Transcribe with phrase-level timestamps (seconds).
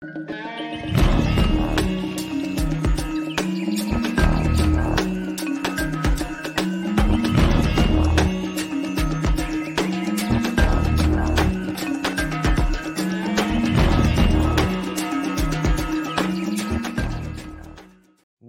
[0.00, 1.27] Thank you.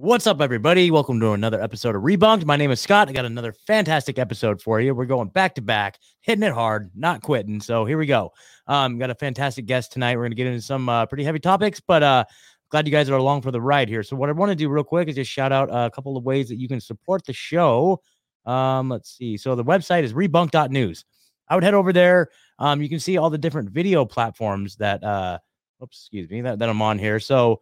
[0.09, 0.89] What's up, everybody?
[0.89, 2.43] Welcome to another episode of Rebunked.
[2.43, 3.09] My name is Scott.
[3.09, 4.95] I got another fantastic episode for you.
[4.95, 7.61] We're going back to back, hitting it hard, not quitting.
[7.61, 8.33] So here we go.
[8.65, 10.17] Um, got a fantastic guest tonight.
[10.17, 12.23] We're gonna get into some uh, pretty heavy topics, but uh,
[12.71, 14.01] glad you guys are along for the ride here.
[14.01, 16.23] So what I want to do real quick is just shout out a couple of
[16.23, 18.01] ways that you can support the show.
[18.47, 19.37] Um, let's see.
[19.37, 21.05] So the website is rebunked.news.
[21.49, 22.29] I would head over there.
[22.57, 25.37] Um, you can see all the different video platforms that uh,
[25.83, 27.19] oops, excuse me, that, that I'm on here.
[27.19, 27.61] So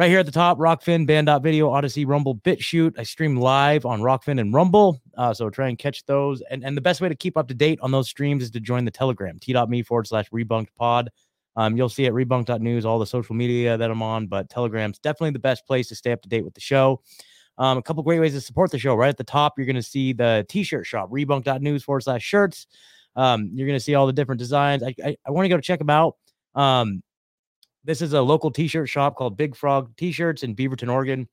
[0.00, 2.98] Right here at the top, Rokfin, Banned.video, Odysee, Rumble, BitChute.
[2.98, 4.98] I stream live on Rokfin and Rumble.
[5.14, 6.40] Uh, so try and catch those.
[6.50, 8.60] And, and the best way to keep up to date on those streams is to
[8.60, 11.10] join the Telegram, t.me forward slash rebunked pod.
[11.54, 15.32] Um, you'll see at rebunked.news all the social media that I'm on, but Telegram's definitely
[15.32, 17.02] the best place to stay up to date with the show.
[17.58, 18.94] Um, a couple great ways to support the show.
[18.94, 22.68] Right at the top, you're going to see the t-shirt shop, rebunked.news forward slash shirts.
[23.16, 24.82] Um, you're going to see all the different designs.
[24.82, 26.16] I, I, I want to go check them out.
[26.54, 27.02] Um,
[27.84, 31.28] this is a local t-shirt shop called Big Frog T-shirts in Beaverton, Oregon.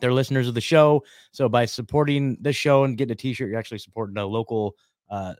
[0.00, 1.02] They're listeners of the show.
[1.32, 4.76] So by supporting this show and getting a t-shirt, you're actually supporting a local
[5.10, 5.34] uh,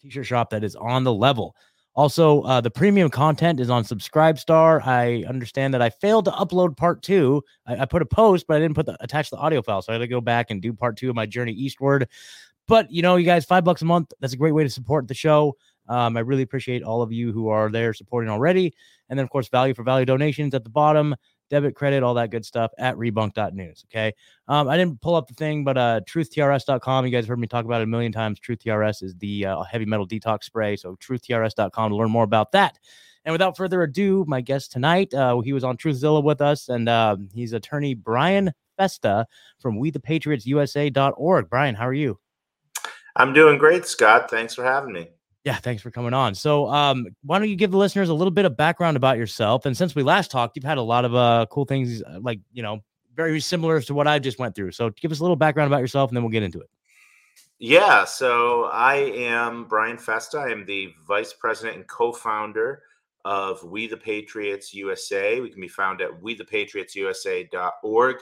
[0.00, 1.54] t-shirt shop that is on the level.
[1.94, 4.86] Also, uh, the premium content is on Subscribestar.
[4.86, 7.42] I understand that I failed to upload part two.
[7.66, 9.92] I, I put a post, but I didn't put the attach the audio file, so
[9.92, 12.08] I had to go back and do part two of my journey eastward.
[12.68, 14.12] But you know, you guys, five bucks a month.
[14.20, 15.56] That's a great way to support the show.
[15.90, 18.72] Um, I really appreciate all of you who are there supporting already.
[19.08, 21.16] And then, of course, value for value donations at the bottom,
[21.50, 23.84] debit, credit, all that good stuff at rebunked.news.
[23.88, 24.14] Okay.
[24.46, 27.04] Um, I didn't pull up the thing, but uh, truthtrs.com.
[27.04, 28.38] You guys heard me talk about it a million times.
[28.38, 30.76] Truth TRS is the uh, heavy metal detox spray.
[30.76, 32.78] So, truthtrs.com to learn more about that.
[33.24, 36.88] And without further ado, my guest tonight, uh, he was on Truthzilla with us, and
[36.88, 39.26] uh, he's attorney Brian Festa
[39.58, 40.00] from We the.
[41.50, 42.18] Brian, how are you?
[43.16, 44.30] I'm doing great, Scott.
[44.30, 45.10] Thanks for having me.
[45.44, 46.34] Yeah, thanks for coming on.
[46.34, 49.64] So, um, why don't you give the listeners a little bit of background about yourself?
[49.64, 52.40] And since we last talked, you've had a lot of uh, cool things, uh, like
[52.52, 52.80] you know,
[53.14, 54.72] very similar to what I just went through.
[54.72, 56.68] So, give us a little background about yourself, and then we'll get into it.
[57.58, 60.38] Yeah, so I am Brian Festa.
[60.38, 62.82] I am the vice president and co-founder
[63.24, 65.40] of We the Patriots USA.
[65.40, 68.16] We can be found at wethepatriotsusa.org.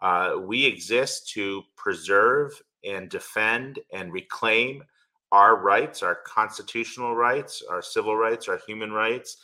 [0.00, 4.82] Uh, we exist to preserve and defend and reclaim
[5.32, 9.38] our rights, our constitutional rights, our civil rights, our human rights,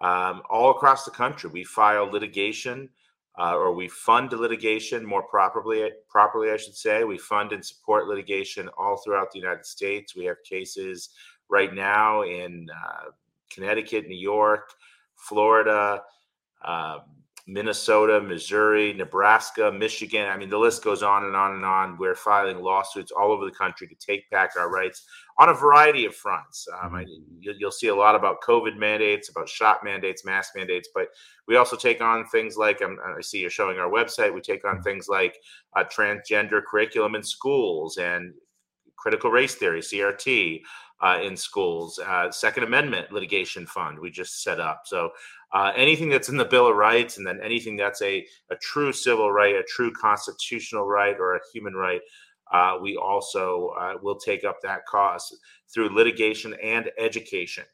[0.00, 1.50] um, all across the country.
[1.50, 2.88] We file litigation,
[3.38, 5.90] uh, or we fund litigation more properly.
[6.08, 7.04] Properly, I should say.
[7.04, 10.16] We fund and support litigation all throughout the United States.
[10.16, 11.10] We have cases
[11.50, 13.10] right now in uh,
[13.50, 14.70] Connecticut, New York,
[15.16, 16.02] Florida.
[16.64, 17.00] Um,
[17.50, 20.28] Minnesota, Missouri, Nebraska, Michigan.
[20.28, 21.96] I mean, the list goes on and on and on.
[21.96, 25.06] We're filing lawsuits all over the country to take back our rights
[25.38, 26.68] on a variety of fronts.
[26.82, 27.52] Um, I, mm-hmm.
[27.58, 31.08] you'll see a lot about COVID mandates, about shot mandates, mask mandates, but
[31.46, 34.34] we also take on things like um, I see you're showing our website.
[34.34, 34.82] We take on mm-hmm.
[34.82, 35.38] things like
[35.74, 38.34] uh, transgender curriculum in schools and
[38.96, 40.60] critical race theory, CRT.
[41.00, 44.82] Uh, in schools, uh, Second Amendment litigation fund we just set up.
[44.84, 45.10] So
[45.52, 48.92] uh, anything that's in the Bill of Rights, and then anything that's a, a true
[48.92, 52.00] civil right, a true constitutional right, or a human right,
[52.52, 55.38] uh, we also uh, will take up that cause
[55.72, 57.64] through litigation and education.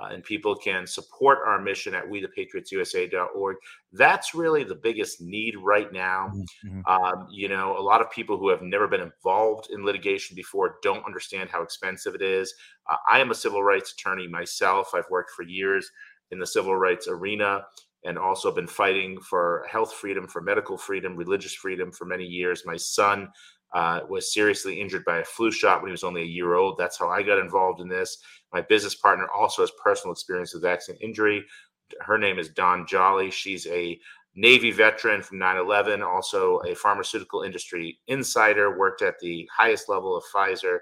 [0.00, 3.56] Uh, and people can support our mission at wethepatriotsusa.org.
[3.92, 6.32] That's really the biggest need right now.
[6.64, 6.80] Mm-hmm.
[6.86, 10.76] Um, you know, a lot of people who have never been involved in litigation before
[10.82, 12.54] don't understand how expensive it is.
[12.90, 14.90] Uh, I am a civil rights attorney myself.
[14.94, 15.90] I've worked for years
[16.30, 17.64] in the civil rights arena
[18.04, 22.64] and also been fighting for health freedom, for medical freedom, religious freedom for many years.
[22.64, 23.28] My son
[23.72, 26.76] uh, was seriously injured by a flu shot when he was only a year old.
[26.78, 28.18] That's how I got involved in this.
[28.52, 31.44] My business partner also has personal experience with vaccine injury.
[32.00, 33.30] Her name is Dawn Jolly.
[33.30, 33.98] She's a
[34.34, 40.16] Navy veteran from 9 11, also a pharmaceutical industry insider, worked at the highest level
[40.16, 40.78] of Pfizer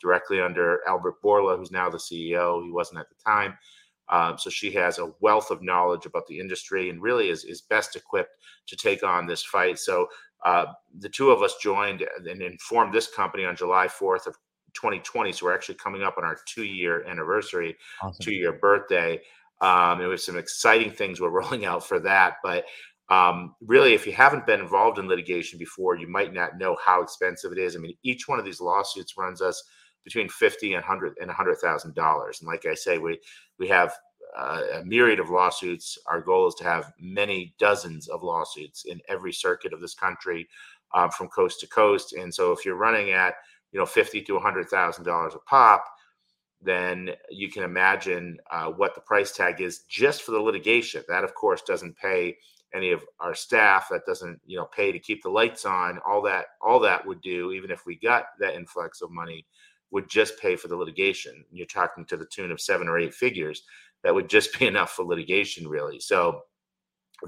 [0.00, 2.62] directly under Albert Bourla, who's now the CEO.
[2.64, 3.56] He wasn't at the time.
[4.08, 7.62] Um, so she has a wealth of knowledge about the industry and really is, is
[7.62, 8.36] best equipped
[8.66, 9.78] to take on this fight.
[9.78, 10.08] So
[10.44, 10.66] uh,
[10.98, 14.36] the two of us joined and informed this company on July 4th of
[14.74, 15.32] 2020.
[15.32, 18.22] So we're actually coming up on our two year anniversary, awesome.
[18.22, 19.20] two year birthday.
[19.60, 22.34] Um, there was some exciting things we're rolling out for that.
[22.42, 22.64] But
[23.08, 27.02] um, really, if you haven't been involved in litigation before, you might not know how
[27.02, 27.76] expensive it is.
[27.76, 29.62] I mean, each one of these lawsuits runs us
[30.04, 32.40] between fifty and hundred and a hundred thousand dollars.
[32.40, 33.20] And like I say, we
[33.58, 33.92] we have
[34.38, 35.98] a myriad of lawsuits.
[36.06, 40.48] Our goal is to have many dozens of lawsuits in every circuit of this country,
[40.94, 42.12] um, from coast to coast.
[42.12, 43.34] And so, if you're running at
[43.72, 45.84] you know fifty to hundred thousand dollars a pop,
[46.60, 51.02] then you can imagine uh, what the price tag is just for the litigation.
[51.08, 52.36] That, of course, doesn't pay
[52.74, 53.88] any of our staff.
[53.90, 55.98] That doesn't you know pay to keep the lights on.
[56.06, 59.46] All that all that would do, even if we got that influx of money,
[59.90, 61.44] would just pay for the litigation.
[61.52, 63.62] You're talking to the tune of seven or eight figures.
[64.04, 66.00] That would just be enough for litigation, really.
[66.00, 66.42] So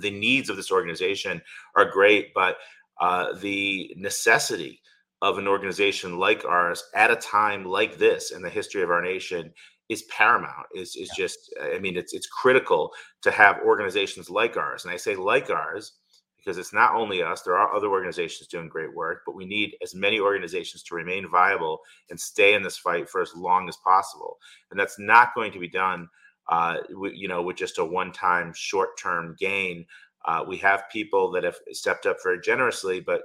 [0.00, 1.40] the needs of this organization
[1.76, 2.56] are great, but
[3.00, 4.80] uh, the necessity
[5.22, 9.02] of an organization like ours at a time like this in the history of our
[9.02, 9.50] nation
[9.88, 11.24] is paramount is is yeah.
[11.24, 12.90] just i mean it's it's critical
[13.22, 15.94] to have organizations like ours and i say like ours
[16.36, 19.74] because it's not only us there are other organizations doing great work but we need
[19.82, 21.80] as many organizations to remain viable
[22.10, 24.36] and stay in this fight for as long as possible
[24.70, 26.08] and that's not going to be done
[26.48, 26.76] uh,
[27.14, 29.84] you know with just a one-time short-term gain
[30.26, 33.22] uh, we have people that have stepped up very generously but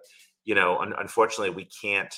[0.50, 2.14] you know, un- unfortunately, we can't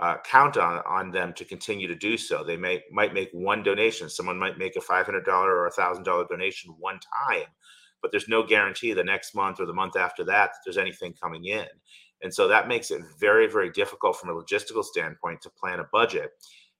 [0.00, 2.42] uh, count on on them to continue to do so.
[2.42, 4.08] They may might make one donation.
[4.08, 7.46] Someone might make a five hundred dollar or a thousand dollar donation one time,
[8.02, 11.14] but there's no guarantee the next month or the month after that that there's anything
[11.22, 11.66] coming in.
[12.20, 15.86] And so that makes it very, very difficult from a logistical standpoint to plan a
[15.92, 16.30] budget.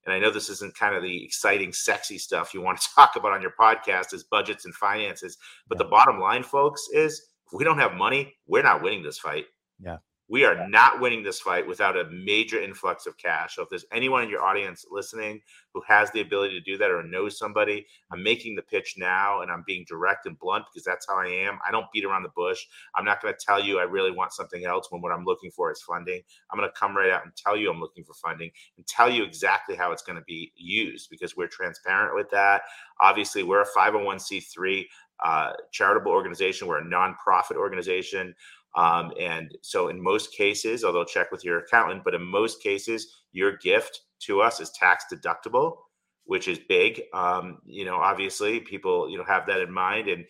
[0.09, 3.15] And I know this isn't kind of the exciting, sexy stuff you want to talk
[3.15, 5.37] about on your podcast is budgets and finances.
[5.67, 9.19] But the bottom line, folks, is if we don't have money, we're not winning this
[9.19, 9.45] fight.
[9.79, 9.97] Yeah.
[10.29, 13.55] We are not winning this fight without a major influx of cash.
[13.55, 15.41] So if there's anyone in your audience listening
[15.73, 19.41] who has the ability to do that or knows somebody, I'm making the pitch now
[19.41, 21.57] and I'm being direct and blunt because that's how I am.
[21.67, 22.63] I don't beat around the bush.
[22.95, 25.49] I'm not going to tell you I really want something else when what I'm looking
[25.49, 26.21] for is funding.
[26.51, 29.09] I'm going to come right out and tell you I'm looking for funding and tell
[29.09, 32.61] you exactly how it's going to be used because we're transparent with that.
[33.01, 34.85] Obviously, we're a 501c3
[35.23, 36.67] uh, charitable organization.
[36.67, 38.35] We're a nonprofit organization.
[38.79, 43.23] Um, and so, in most cases, although check with your accountant, but in most cases,
[43.33, 45.75] your gift to us is tax deductible,
[46.23, 47.01] which is big.
[47.13, 50.23] Um, you know, obviously, people you know have that in mind, and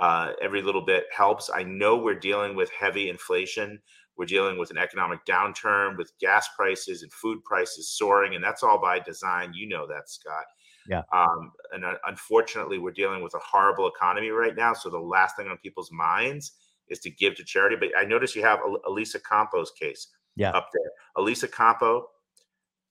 [0.00, 1.50] uh, every little bit helps.
[1.54, 3.80] I know we're dealing with heavy inflation.
[4.18, 8.62] We're dealing with an economic downturn, with gas prices and food prices soaring, and that's
[8.62, 9.54] all by design.
[9.54, 10.44] You know that, Scott.
[10.86, 11.02] Yeah.
[11.10, 14.74] Um, and uh, unfortunately, we're dealing with a horrible economy right now.
[14.74, 16.52] So the last thing on people's minds
[16.88, 17.76] is to give to charity.
[17.78, 20.50] But I notice you have Elisa Campo's case yeah.
[20.50, 20.90] up there.
[21.16, 22.06] Elisa Campo,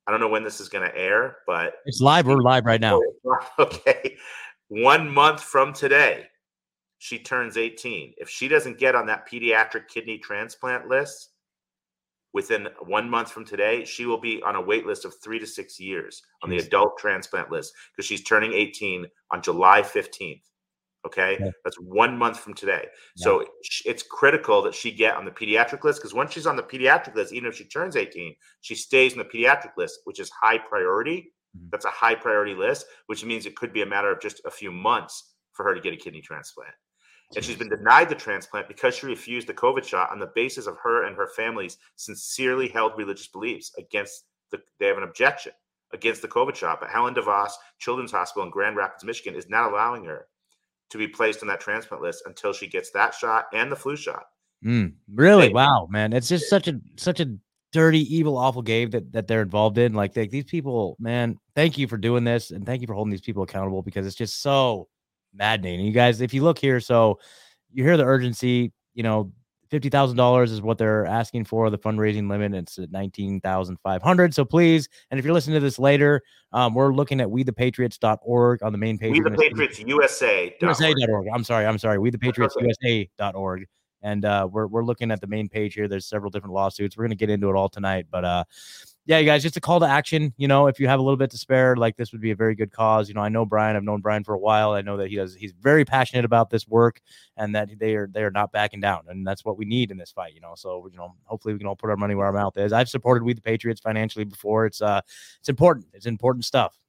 [0.07, 2.27] I don't know when this is going to air, but it's live.
[2.27, 2.99] We're live right now.
[3.59, 4.17] Okay.
[4.69, 6.25] One month from today,
[6.97, 8.13] she turns 18.
[8.17, 11.29] If she doesn't get on that pediatric kidney transplant list
[12.33, 15.45] within one month from today, she will be on a wait list of three to
[15.45, 20.41] six years on the adult transplant list because she's turning 18 on July 15th.
[21.05, 21.37] Okay.
[21.39, 21.51] Yeah.
[21.63, 22.85] That's one month from today.
[23.15, 23.23] Yeah.
[23.23, 23.45] So
[23.85, 27.15] it's critical that she get on the pediatric list because once she's on the pediatric
[27.15, 30.57] list, even if she turns 18, she stays on the pediatric list, which is high
[30.57, 31.33] priority.
[31.57, 31.67] Mm-hmm.
[31.71, 34.51] That's a high priority list, which means it could be a matter of just a
[34.51, 36.73] few months for her to get a kidney transplant.
[37.35, 40.67] And she's been denied the transplant because she refused the COVID shot on the basis
[40.67, 45.51] of her and her family's sincerely held religious beliefs against the, they have an objection
[45.93, 46.79] against the COVID shot.
[46.79, 50.27] But Helen DeVos Children's Hospital in Grand Rapids, Michigan is not allowing her
[50.93, 53.95] to be placed on that transplant list until she gets that shot and the flu
[53.95, 54.27] shot.
[54.63, 55.47] Mm, really?
[55.47, 56.13] They, wow, man.
[56.13, 57.35] It's just such a such a
[57.71, 59.93] dirty, evil, awful game that that they're involved in.
[59.93, 61.37] Like they, these people, man.
[61.55, 64.15] Thank you for doing this, and thank you for holding these people accountable because it's
[64.15, 64.87] just so
[65.33, 65.79] maddening.
[65.79, 67.19] And you guys, if you look here, so
[67.73, 68.71] you hear the urgency.
[68.93, 69.31] You know,
[69.73, 71.71] fifty thousand dollars is what they're asking for.
[71.71, 74.31] The fundraising limit it's at nineteen thousand five hundred.
[74.35, 78.71] So please, and if you're listening to this later, um, we're looking at wethepatriots.org on
[78.71, 79.13] the main page.
[79.13, 80.55] We the Patriots USA.
[80.61, 81.27] USA.org.
[81.33, 81.65] I'm sorry.
[81.65, 81.97] I'm sorry.
[81.97, 83.65] We the Patriots USA.org.
[84.03, 85.87] And uh, we're we're looking at the main page here.
[85.87, 86.95] There's several different lawsuits.
[86.95, 88.43] We're gonna get into it all tonight, but uh,
[89.05, 90.33] yeah, you guys, just a call to action.
[90.37, 92.35] You know, if you have a little bit to spare, like this would be a
[92.35, 93.09] very good cause.
[93.09, 93.75] You know, I know Brian.
[93.75, 94.71] I've known Brian for a while.
[94.71, 95.35] I know that he does.
[95.35, 97.01] He's very passionate about this work,
[97.35, 99.97] and that they are they are not backing down, and that's what we need in
[99.97, 100.33] this fight.
[100.33, 102.57] You know, so you know, hopefully we can all put our money where our mouth
[102.57, 102.71] is.
[102.71, 104.65] I've supported We the Patriots financially before.
[104.65, 105.01] It's uh,
[105.39, 105.87] it's important.
[105.93, 106.79] It's important stuff.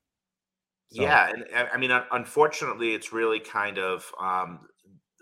[0.92, 1.02] So.
[1.02, 4.60] Yeah, and I mean, unfortunately, it's really kind of um,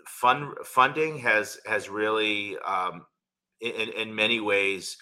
[0.05, 3.07] fund funding has has really um,
[3.61, 4.95] in in many ways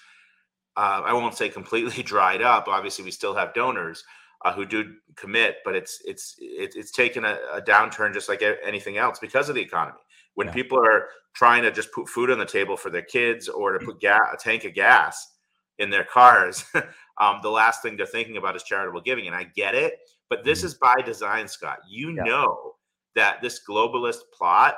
[0.81, 2.67] uh, I won't say completely dried up.
[2.67, 4.03] Obviously, we still have donors
[4.43, 8.43] uh, who do commit, but it's it's it's, it's taken a, a, downturn just like
[8.65, 9.99] anything else because of the economy.
[10.33, 10.53] When yeah.
[10.53, 13.85] people are trying to just put food on the table for their kids or to
[13.85, 15.35] put gas, a tank of gas
[15.77, 16.65] in their cars,
[17.19, 19.27] um, the last thing they're thinking about is charitable giving.
[19.27, 19.99] And I get it,
[20.31, 20.67] but this mm-hmm.
[20.67, 21.77] is by design, Scott.
[21.87, 22.23] You yeah.
[22.23, 22.73] know
[23.15, 24.77] that this globalist plot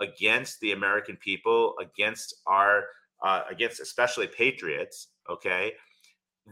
[0.00, 2.84] against the American people, against our,
[3.22, 5.72] uh, against especially patriots, okay,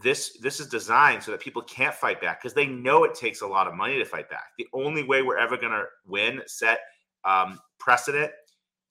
[0.01, 3.41] this this is designed so that people can't fight back because they know it takes
[3.41, 4.51] a lot of money to fight back.
[4.57, 6.79] The only way we're ever going to win, set
[7.25, 8.31] um, precedent,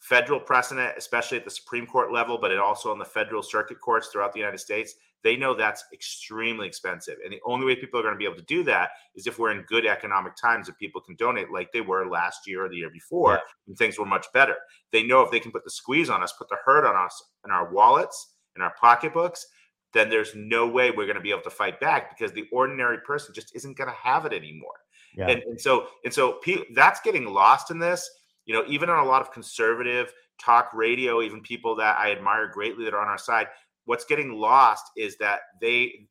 [0.01, 3.81] federal precedent, especially at the Supreme Court level, but it also on the federal circuit
[3.81, 4.95] courts throughout the United States,
[5.25, 7.17] they know that's extremely expensive.
[7.25, 9.39] And the only way people are going to be able to do that is if
[9.39, 12.69] we're in good economic times and people can donate like they were last year or
[12.69, 13.39] the year before yeah.
[13.67, 14.55] when things were much better.
[14.93, 17.21] They know if they can put the squeeze on us, put the hurt on us
[17.49, 19.47] in our wallets, in our pocketbooks,
[19.95, 22.99] then there's no way we're going to be able to fight back because the ordinary
[22.99, 24.75] person just isn't going to have it anymore.
[25.17, 25.29] Yeah.
[25.31, 26.39] And, and so and so
[26.75, 28.09] that's getting lost in this.
[28.45, 32.49] You know, even on a lot of conservative talk radio, even people that I admire
[32.49, 33.49] greatly that are on our side,
[33.87, 36.07] what's getting lost is that they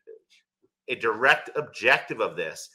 [0.89, 2.69] a direct objective of this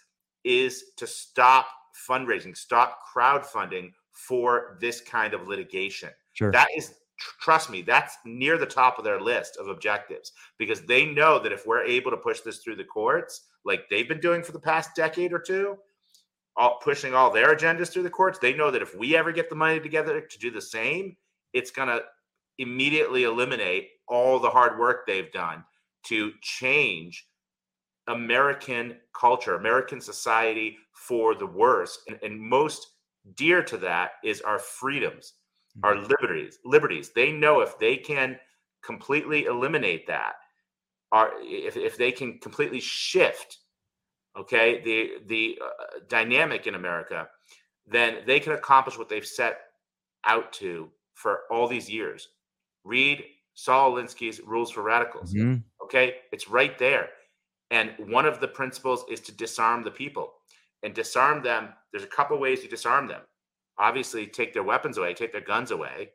[0.44, 1.66] is to stop
[2.08, 6.10] fundraising, stop crowdfunding for this kind of litigation.
[6.34, 6.52] Sure.
[6.52, 6.94] That is
[7.40, 11.52] trust me, that's near the top of their list of objectives because they know that
[11.52, 14.60] if we're able to push this through the courts, like they've been doing for the
[14.60, 15.76] past decade or two,
[16.56, 19.48] all, pushing all their agendas through the courts, they know that if we ever get
[19.48, 21.16] the money together to do the same,
[21.52, 22.02] it's going to
[22.58, 25.64] immediately eliminate all the hard work they've done
[26.04, 27.26] to change
[28.08, 31.98] American culture, American society for the worse.
[32.08, 32.88] And, and most
[33.36, 35.34] dear to that is our freedoms
[35.82, 36.10] our mm-hmm.
[36.10, 37.10] liberties liberties.
[37.14, 38.38] They know if they can
[38.82, 40.34] completely eliminate that
[41.12, 43.58] or if, if they can completely shift
[44.36, 47.28] okay the the uh, dynamic in america
[47.86, 49.60] then they can accomplish what they've set
[50.24, 52.28] out to for all these years.
[52.84, 53.24] Read
[53.54, 55.56] saul alinsky's rules for radicals mm-hmm.
[55.84, 56.16] okay?
[56.32, 57.10] It's right there.
[57.70, 60.32] And one of the principles is to disarm the people.
[60.82, 63.20] And disarm them there's a couple ways you disarm them
[63.78, 66.10] obviously take their weapons away, take their guns away.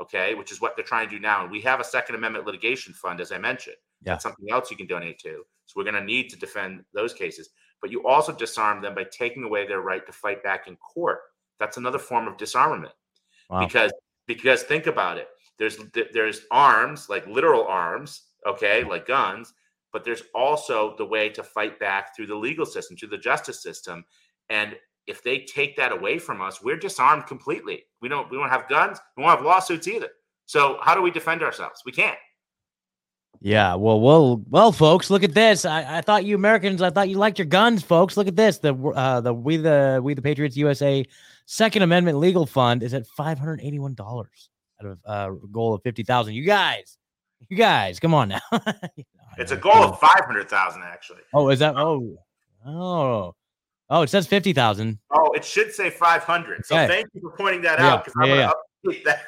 [0.00, 1.42] Okay, which is what they're trying to do now.
[1.42, 3.74] And we have a Second Amendment litigation fund, as I mentioned.
[4.02, 4.12] Yeah.
[4.12, 5.42] That's something else you can donate to.
[5.66, 7.50] So we're going to need to defend those cases.
[7.80, 11.18] But you also disarm them by taking away their right to fight back in court.
[11.58, 12.92] That's another form of disarmament.
[13.50, 13.64] Wow.
[13.64, 13.92] Because
[14.26, 15.28] because think about it.
[15.58, 15.78] There's
[16.12, 19.52] there's arms, like literal arms, okay, like guns,
[19.92, 23.62] but there's also the way to fight back through the legal system, through the justice
[23.62, 24.04] system.
[24.48, 24.76] And
[25.08, 27.84] if they take that away from us, we're disarmed completely.
[28.00, 28.98] We don't we don't have guns.
[29.16, 30.08] We don't have lawsuits either.
[30.46, 31.82] So how do we defend ourselves?
[31.84, 32.18] We can't.
[33.40, 35.64] Yeah, well, well, well, folks, look at this.
[35.64, 38.16] I, I thought you Americans, I thought you liked your guns, folks.
[38.16, 38.58] Look at this.
[38.58, 41.04] The uh, the we the we the Patriots USA
[41.46, 44.50] Second Amendment Legal Fund is at five hundred eighty one dollars
[44.80, 46.34] out of a uh, goal of fifty thousand.
[46.34, 46.98] You guys,
[47.48, 48.40] you guys, come on now.
[49.38, 51.22] it's a goal of five hundred thousand, actually.
[51.32, 51.76] Oh, is that?
[51.76, 52.16] Oh,
[52.66, 53.34] oh.
[53.90, 54.98] Oh, it says 50,000.
[55.12, 56.66] Oh, it should say 500.
[56.66, 56.86] So okay.
[56.86, 57.88] thank you for pointing that yeah.
[57.88, 59.22] out because I'm yeah, going to update that.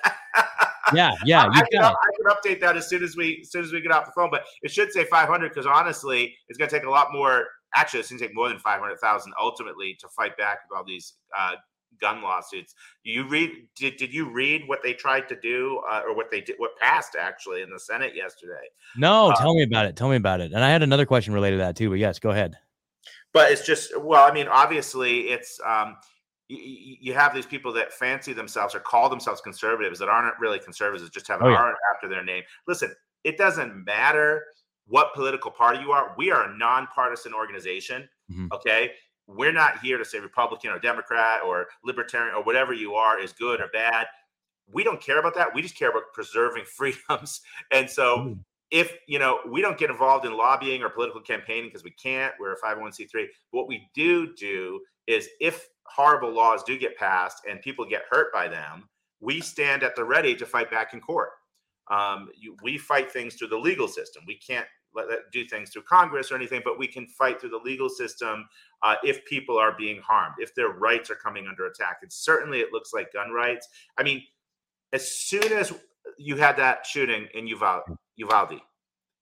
[0.95, 1.47] yeah, yeah.
[1.51, 3.91] I, can, I, can, update that as soon as we as soon as we get
[3.91, 6.91] off the phone, but it should say 500 because honestly, it's going to take a
[6.91, 7.47] lot more.
[7.75, 11.15] Actually, it's going to take more than 500,000 ultimately to fight back with all these
[11.39, 11.53] uh,
[12.01, 12.75] gun lawsuits.
[13.03, 13.51] You read?
[13.77, 16.73] Did, did you read what they tried to do, uh, or what they did, what
[16.83, 18.67] passed actually in the Senate yesterday?
[18.97, 19.97] No, tell um, me about it.
[19.97, 20.53] Tell me about it.
[20.53, 21.89] And I had another question related to that too.
[21.89, 22.59] But yes, go ahead
[23.33, 25.97] but it's just well i mean obviously it's um
[26.51, 30.59] you, you have these people that fancy themselves or call themselves conservatives that aren't really
[30.59, 31.57] conservatives just have an oh, yeah.
[31.57, 32.43] R after their name.
[32.67, 32.95] Listen
[33.25, 34.45] it doesn't matter
[34.87, 38.47] what political party you are we are a nonpartisan organization mm-hmm.
[38.53, 38.93] okay?
[39.27, 43.33] We're not here to say republican or democrat or libertarian or whatever you are is
[43.33, 44.07] good or bad.
[44.73, 45.55] We don't care about that.
[45.55, 47.41] We just care about preserving freedoms.
[47.71, 48.39] And so mm
[48.71, 52.33] if you know we don't get involved in lobbying or political campaigning because we can't
[52.39, 57.43] we're a 501c3 but what we do do is if horrible laws do get passed
[57.49, 58.89] and people get hurt by them
[59.21, 61.31] we stand at the ready to fight back in court.
[61.91, 64.23] Um, you, we fight things through the legal system.
[64.27, 67.51] We can't let, let, do things through congress or anything but we can fight through
[67.51, 68.49] the legal system
[68.83, 71.99] uh, if people are being harmed if their rights are coming under attack.
[72.03, 73.69] And certainly it looks like gun rights.
[73.99, 74.25] I mean
[74.93, 75.73] as soon as
[76.21, 77.83] you had that shooting in Uvalde,
[78.17, 78.61] Uvalde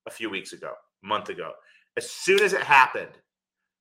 [0.07, 0.73] a few weeks ago,
[1.05, 1.53] a month ago.
[1.97, 3.13] As soon as it happened,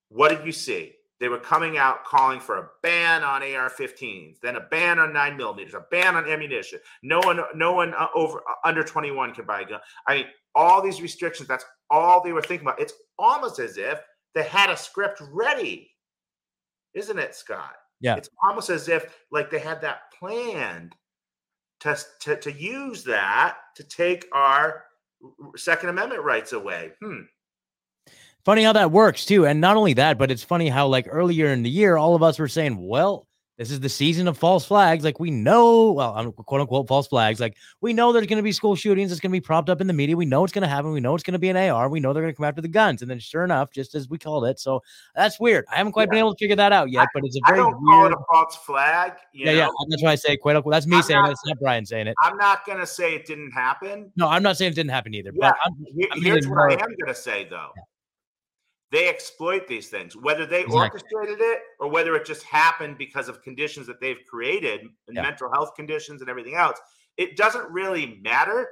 [0.09, 0.93] what did you see?
[1.19, 5.35] They were coming out calling for a ban on AR-15s, then a ban on nine
[5.35, 6.79] millimeters, a ban on ammunition.
[7.01, 9.79] No one, no one uh, over uh, under 21 can buy a gun.
[10.07, 11.47] I mean, all these restrictions.
[11.47, 12.79] That's all they were thinking about.
[12.79, 13.99] It's almost as if
[14.35, 15.89] they had a script ready,
[16.93, 17.73] isn't it, Scott?
[17.99, 18.15] Yeah.
[18.15, 20.93] It's almost as if like they had that planned
[21.81, 24.83] to, to, to use that to take our
[25.55, 26.91] Second Amendment rights away.
[27.01, 27.21] Hmm.
[28.45, 29.45] Funny how that works too.
[29.45, 32.23] And not only that, but it's funny how like earlier in the year, all of
[32.23, 33.27] us were saying, well,
[33.57, 35.03] this is the season of false flags.
[35.03, 37.39] Like we know, well, I'm quote unquote false flags.
[37.39, 39.11] Like we know there's going to be school shootings.
[39.11, 40.15] It's going to be propped up in the media.
[40.15, 40.91] We know it's going to happen.
[40.91, 41.89] We know it's going to be an AR.
[41.89, 43.01] We know they're going to come after the guns.
[43.01, 44.59] And then sure enough, just as we called it.
[44.59, 44.83] So
[45.15, 45.65] that's weird.
[45.71, 46.11] I haven't quite yeah.
[46.11, 47.89] been able to figure that out yet, but it's a very I don't weird.
[47.89, 49.13] call it a false flag.
[49.33, 49.57] yeah, know?
[49.57, 49.69] yeah.
[49.89, 50.73] That's why I say quote unquote.
[50.73, 51.31] That's me I'm saying not, it.
[51.33, 52.15] It's not Brian saying it.
[52.21, 54.11] I'm not going to say it didn't happen.
[54.15, 55.31] No, I'm not saying it didn't happen either.
[55.33, 55.51] Yeah.
[55.51, 55.73] But I'm,
[56.11, 57.71] I'm Here's what I am going to say though.
[57.75, 57.83] Yeah
[58.91, 60.79] they exploit these things, whether they exactly.
[60.79, 65.21] orchestrated it or whether it just happened because of conditions that they've created and yeah.
[65.21, 66.79] mental health conditions and everything else.
[67.17, 68.69] It doesn't really matter.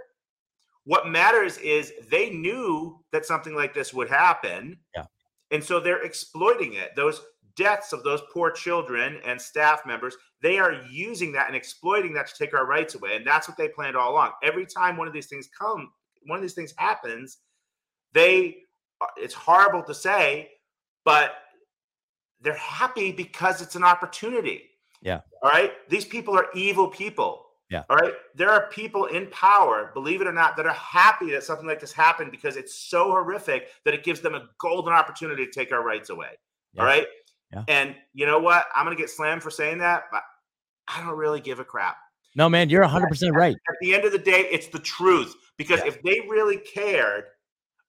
[0.86, 4.78] What matters is they knew that something like this would happen.
[4.96, 5.06] Yeah.
[5.52, 6.96] And so they're exploiting it.
[6.96, 7.22] Those
[7.58, 12.28] deaths of those poor children and staff members, they are using that and exploiting that
[12.28, 13.16] to take our rights away.
[13.16, 14.32] And that's what they planned all along.
[14.44, 15.92] Every time one of these things come,
[16.26, 17.40] one of these things happens,
[18.14, 18.58] they
[19.18, 20.52] it's horrible to say,
[21.04, 21.36] but
[22.42, 24.70] they're happy because it's an opportunity.
[25.02, 25.22] Yeah.
[25.42, 25.72] All right.
[25.90, 27.44] These people are evil people.
[27.70, 27.84] Yeah.
[27.90, 28.14] All right.
[28.36, 31.80] There are people in power, believe it or not, that are happy that something like
[31.80, 35.72] this happened because it's so horrific that it gives them a golden opportunity to take
[35.72, 36.30] our rights away.
[36.74, 36.82] Yeah.
[36.82, 37.08] All right.
[37.52, 37.64] Yeah.
[37.68, 38.68] And you know what?
[38.76, 40.22] I'm going to get slammed for saying that, but
[40.88, 41.98] I don't really give a crap.
[42.36, 43.56] No, man, you're 100% right.
[43.56, 45.34] At the end of the day, it's the truth.
[45.58, 45.88] Because yeah.
[45.88, 47.26] if they really cared,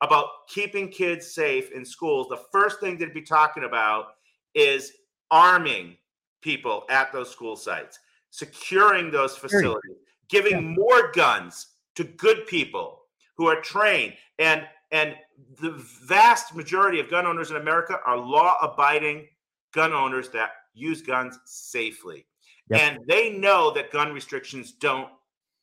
[0.01, 4.15] about keeping kids safe in schools, the first thing they'd be talking about
[4.55, 4.93] is
[5.31, 5.97] arming
[6.43, 7.99] people at those school sites,
[8.31, 9.97] securing those facilities,
[10.29, 10.75] giving yeah.
[10.77, 13.03] more guns to good people
[13.37, 15.17] who are trained and and
[15.61, 15.73] the
[16.05, 19.27] vast majority of gun owners in America are law abiding
[19.75, 22.25] gun owners that use guns safely.
[22.71, 22.81] Yep.
[22.81, 25.09] And they know that gun restrictions don't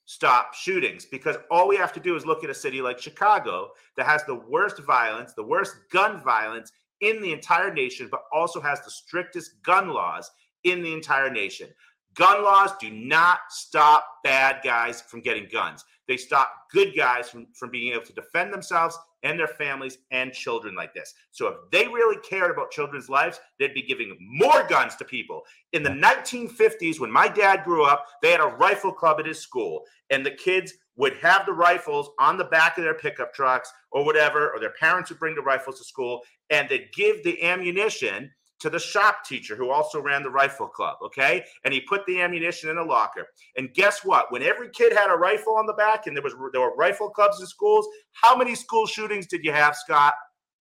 [0.05, 3.69] stop shootings because all we have to do is look at a city like Chicago
[3.95, 8.59] that has the worst violence, the worst gun violence in the entire nation, but also
[8.61, 10.31] has the strictest gun laws
[10.63, 11.67] in the entire nation.
[12.15, 15.83] Gun laws do not stop bad guys from getting guns.
[16.07, 20.33] They stop good guys from, from being able to defend themselves and their families and
[20.33, 21.13] children like this.
[21.31, 25.43] So if they really cared about children's lives, they'd be giving more guns to people.
[25.71, 29.39] In the 1950s, when my dad grew up, they had a rifle club at his
[29.39, 33.71] school, and the kids would have the rifles on the back of their pickup trucks
[33.91, 37.41] or whatever, or their parents would bring the rifles to school, and they'd give the
[37.43, 38.29] ammunition
[38.63, 40.95] to the shop teacher who also ran the rifle club.
[41.03, 41.43] Okay.
[41.65, 43.27] And he put the ammunition in a locker.
[43.57, 44.31] And guess what?
[44.31, 47.09] When every kid had a rifle on the back and there was there were rifle
[47.09, 50.13] clubs in schools, how many school shootings did you have, Scott?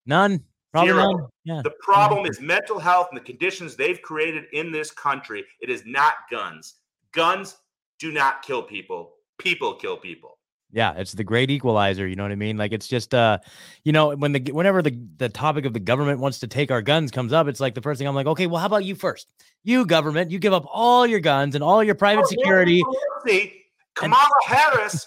[0.05, 0.43] None.
[0.73, 1.05] Probably Zero.
[1.05, 1.27] None.
[1.45, 1.61] Yeah.
[1.63, 5.45] The problem is mental health and the conditions they've created in this country.
[5.61, 6.75] It is not guns.
[7.13, 7.57] Guns
[8.01, 9.13] do not kill people.
[9.39, 10.39] People kill people.
[10.73, 12.09] Yeah, it's the great equalizer.
[12.09, 12.57] You know what I mean?
[12.57, 13.39] Like it's just uh,
[13.85, 16.81] you know, when the whenever the the topic of the government wants to take our
[16.81, 18.95] guns comes up, it's like the first thing I'm like, okay, well, how about you
[18.95, 19.29] first?
[19.65, 22.83] You government, you give up all your guns and all your private oh, security.
[23.27, 25.07] See, Kamala and- Harris,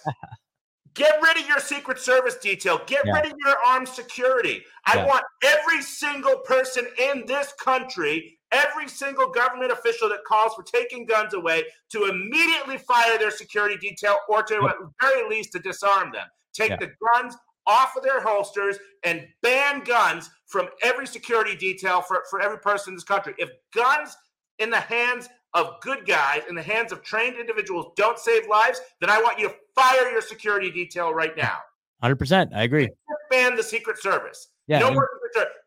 [0.94, 2.80] get rid of your Secret Service detail.
[2.86, 3.14] Get yeah.
[3.14, 4.64] rid of your armed security.
[4.86, 5.08] I yeah.
[5.08, 11.06] want every single person in this country every single government official that calls for taking
[11.06, 16.12] guns away to immediately fire their security detail or to at very least to disarm
[16.12, 16.28] them.
[16.54, 16.78] Take yeah.
[16.78, 17.36] the guns
[17.68, 22.92] off of their holsters and ban guns from every security detail for, for every person
[22.92, 23.34] in this country.
[23.38, 24.16] If guns
[24.60, 28.82] in the hands of good guys, in the hands of trained individuals, don't save lives,
[29.02, 31.58] then I want you to fire your security detail right now.
[32.04, 32.54] 100%.
[32.54, 32.90] I agree.
[33.32, 34.50] Ban the Secret Service.
[34.68, 35.08] Yeah, no more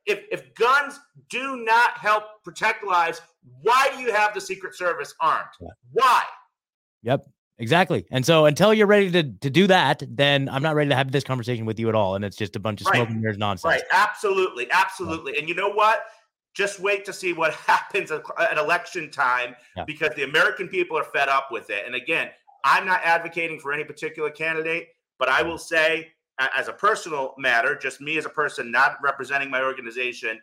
[0.08, 3.20] if if guns do not help protect lives,
[3.62, 5.48] why do you have the Secret Service armed?
[5.61, 5.68] Yeah.
[5.92, 6.22] Why?
[7.02, 7.26] Yep.
[7.61, 8.06] Exactly.
[8.12, 11.11] And so until you're ready to, to do that, then I'm not ready to have
[11.11, 12.14] this conversation with you at all.
[12.14, 12.96] And it's just a bunch of right.
[12.96, 13.64] smoking mirrors nonsense.
[13.64, 13.82] Right.
[13.92, 14.68] Absolutely.
[14.70, 15.37] Absolutely.
[15.38, 16.04] And you know what?
[16.54, 19.84] Just wait to see what happens at, at election time yeah.
[19.84, 21.84] because the American people are fed up with it.
[21.84, 22.30] And again,
[22.64, 27.77] I'm not advocating for any particular candidate, but I will say as a personal matter,
[27.77, 30.40] just me as a person, not representing my organization,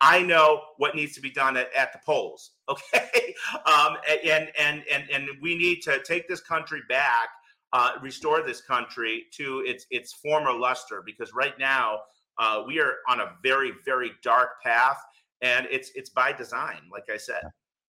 [0.00, 2.52] I know what needs to be done at, at the polls.
[2.66, 3.34] Okay,
[3.66, 7.28] um, and and and and we need to take this country back,
[7.74, 11.02] uh, restore this country to its its former luster.
[11.04, 12.00] Because right now
[12.38, 14.96] uh, we are on a very very dark path,
[15.42, 16.80] and it's it's by design.
[16.90, 17.42] Like I said.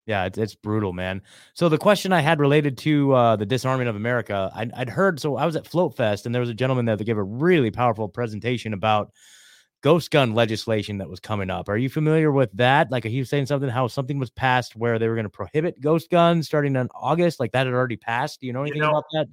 [0.05, 1.21] Yeah, it's, it's brutal, man.
[1.55, 5.19] So the question I had related to uh, the disarming of America, I'd, I'd heard.
[5.19, 7.23] So I was at Float Fest, and there was a gentleman there that gave a
[7.23, 9.11] really powerful presentation about
[9.81, 11.69] ghost gun legislation that was coming up.
[11.69, 12.91] Are you familiar with that?
[12.91, 15.79] Like he was saying something how something was passed where they were going to prohibit
[15.81, 17.39] ghost guns starting in August.
[17.39, 18.41] Like that had already passed.
[18.41, 19.27] Do you know anything you know, about that?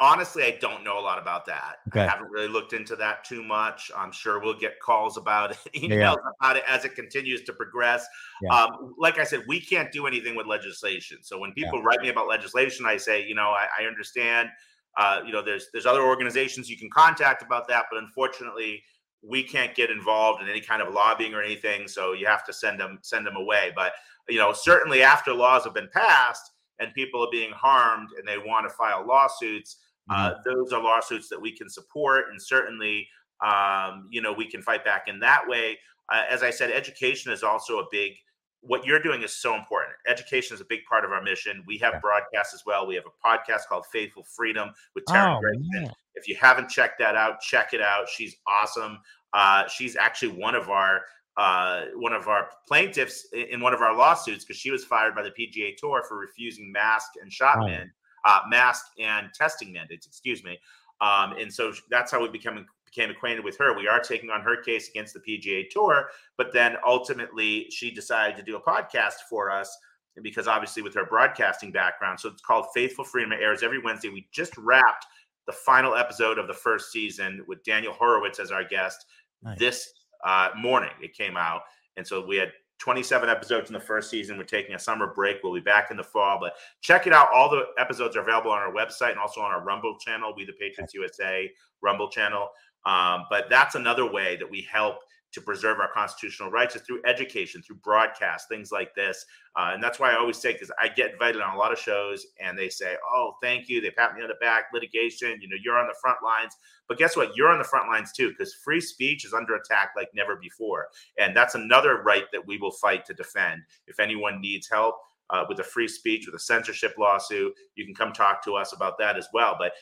[0.00, 1.76] Honestly, I don't know a lot about that.
[1.88, 2.00] Okay.
[2.00, 3.90] I haven't really looked into that too much.
[3.96, 6.14] I'm sure we'll get calls about it, emails Yeah.
[6.40, 8.06] about it as it continues to progress.
[8.42, 8.54] Yeah.
[8.54, 11.18] Um, like I said, we can't do anything with legislation.
[11.22, 14.48] So when people write me about legislation, I say, you know, I, I understand.
[14.96, 18.82] Uh, you know, there's there's other organizations you can contact about that, but unfortunately,
[19.22, 21.88] we can't get involved in any kind of lobbying or anything.
[21.88, 23.72] So you have to send them send them away.
[23.74, 23.92] But
[24.28, 26.51] you know, certainly after laws have been passed
[26.82, 29.76] and people are being harmed and they want to file lawsuits,
[30.10, 33.06] uh, those are lawsuits that we can support, and certainly,
[33.40, 35.78] um, you know, we can fight back in that way.
[36.12, 38.12] Uh, as I said, education is also a big.
[38.60, 39.94] What you're doing is so important.
[40.06, 41.64] Education is a big part of our mission.
[41.66, 42.00] We have Yeah.
[42.00, 42.86] broadcasts as well.
[42.86, 45.90] We have a podcast called Faithful Freedom with Taryn Oh.
[46.14, 48.08] If you haven't checked that out, check it out.
[48.08, 49.00] She's awesome.
[49.32, 53.96] Uh, she's actually one of our uh, one of our plaintiffs in one of our
[53.96, 57.66] lawsuits because she was fired by the PGA Tour for refusing mask and shot Oh.
[57.66, 57.90] man,
[58.24, 60.06] uh, mask and testing mandates.
[60.06, 60.58] Excuse me.
[61.00, 63.74] Um, and so that's how we become became acquainted with her.
[63.74, 68.36] We are taking on her case against the PGA Tour, but then ultimately she decided
[68.36, 69.74] to do a podcast for us
[70.22, 72.20] because obviously with her broadcasting background.
[72.20, 73.32] So it's called Faithful Freedom.
[73.32, 74.10] It airs every Wednesday.
[74.10, 75.06] We just wrapped
[75.46, 79.06] the final episode of the first season with Daniel Horowitz as our guest
[79.42, 79.58] Nice.
[79.58, 79.90] this
[80.22, 80.90] uh, morning.
[81.00, 81.62] It came out.
[81.96, 84.36] And so we had 27 episodes in the first season.
[84.36, 85.38] We're taking a summer break.
[85.42, 87.28] We'll be back in the fall, but check it out.
[87.32, 90.44] All the episodes are available on our website and also on our Rumble channel, We
[90.44, 92.48] the Patriots USA Rumble channel.
[92.84, 94.96] Um, but that's another way that we help
[95.32, 99.24] to preserve our constitutional rights is through education, through broadcast, things like this.
[99.56, 101.78] Uh, and that's why I always say, because I get invited on a lot of
[101.78, 103.80] shows and they say, oh, thank you.
[103.80, 106.56] They pat me on the back, litigation, you know, you're on the front lines.
[106.88, 107.36] But guess what?
[107.36, 110.88] You're on the front lines too, because free speech is under attack like never before.
[111.18, 113.62] And that's another right that we will fight to defend.
[113.86, 114.96] If anyone needs help,
[115.30, 118.74] uh, with a free speech, with a censorship lawsuit, you can come talk to us
[118.74, 119.56] about that as well.
[119.58, 119.72] But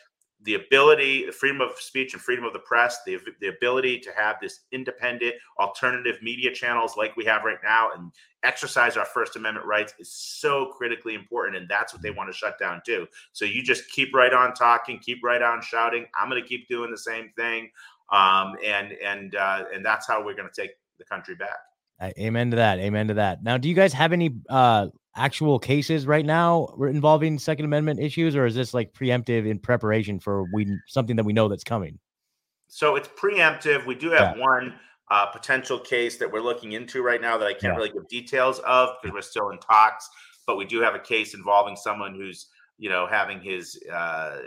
[0.43, 4.11] the ability, the freedom of speech and freedom of the press, the, the ability to
[4.17, 8.11] have this independent alternative media channels like we have right now and
[8.43, 11.57] exercise our First Amendment rights is so critically important.
[11.59, 13.07] And that's what they want to shut down too.
[13.33, 16.07] So you just keep right on talking, keep right on shouting.
[16.19, 17.71] I'm going to keep doing the same thing.
[18.11, 21.59] Um, and, and, uh, and that's how we're going to take the country back.
[22.01, 22.79] Uh, Amen to that.
[22.79, 23.43] Amen to that.
[23.43, 28.37] Now, do you guys have any uh actual cases right now involving Second Amendment issues,
[28.37, 31.99] or is this like preemptive in preparation for we something that we know that's coming?
[32.69, 33.85] So it's preemptive.
[33.87, 34.75] We do have one
[35.11, 37.77] uh, potential case that we're looking into right now that I can't Yeah.
[37.77, 40.09] really give details of because we're still in talks.
[40.47, 44.39] But we do have a case involving someone who's you know having his uh,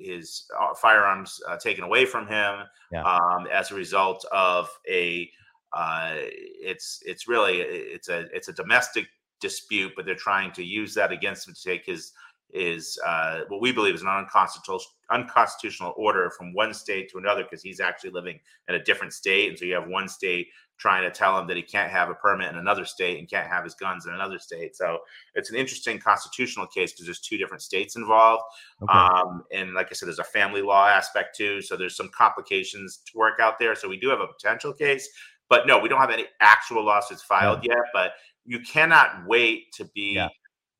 [0.00, 2.60] his uh, firearms uh, taken away from him
[2.92, 3.02] Yeah.
[3.02, 5.30] um, as a result of a
[5.72, 9.06] uh, it's it's really it's a it's a domestic
[9.42, 12.12] dispute, but they're trying to use that against him to take his
[12.54, 17.42] is uh, what we believe is an unconstitutional unconstitutional order from one state to another
[17.42, 21.02] because he's actually living in a different state, and so you have one state trying
[21.02, 23.62] to tell him that he can't have a permit in another state and can't have
[23.62, 24.74] his guns in another state.
[24.74, 24.98] So
[25.34, 28.42] it's an interesting constitutional case because there's two different states involved,
[28.82, 28.92] Okay.
[28.92, 31.62] um, and like I said, there's a family law aspect too.
[31.62, 33.74] So there's some complications to work out there.
[33.76, 35.08] So we do have a potential case,
[35.52, 37.84] but no, we don't have any actual lawsuits filed yet.
[37.92, 38.14] But
[38.46, 40.30] you cannot wait to be Yeah.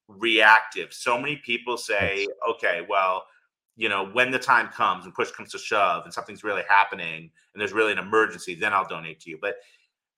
[0.09, 0.95] reactive.
[0.95, 3.27] So many people say, okay, well,
[3.77, 7.31] you know, when the time comes and push comes to shove and something's really happening
[7.53, 9.39] and there's really an emergency, then I'll donate to you.
[9.43, 9.57] But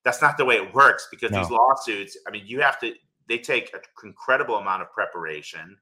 [0.05, 2.95] that's not the way it works because these lawsuits, I mean, you have to,
[3.29, 5.77] they take an incredible amount of preparation.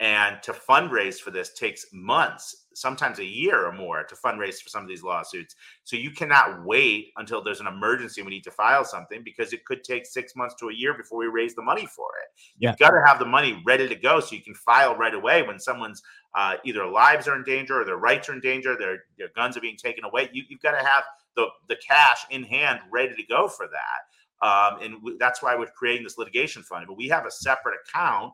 [0.00, 4.68] And to fundraise for this takes months, sometimes a year or more to fundraise for
[4.68, 5.54] some of these lawsuits.
[5.84, 8.20] So you cannot wait until there's an emergency.
[8.20, 11.18] We need to file something because it could take six months to a year before
[11.18, 12.40] we raise the money for it.
[12.58, 12.70] Yeah.
[12.70, 15.42] You've got to have the money ready to go so you can file right away
[15.42, 16.02] when someone's
[16.34, 19.56] uh, either lives are in danger or their rights are in danger, their their guns
[19.56, 20.28] are being taken away.
[20.32, 21.04] You, you've got to have
[21.36, 24.46] the the cash in hand ready to go for that.
[24.46, 26.86] Um, and w- that's why we're creating this litigation fund.
[26.88, 28.32] But we have a separate account.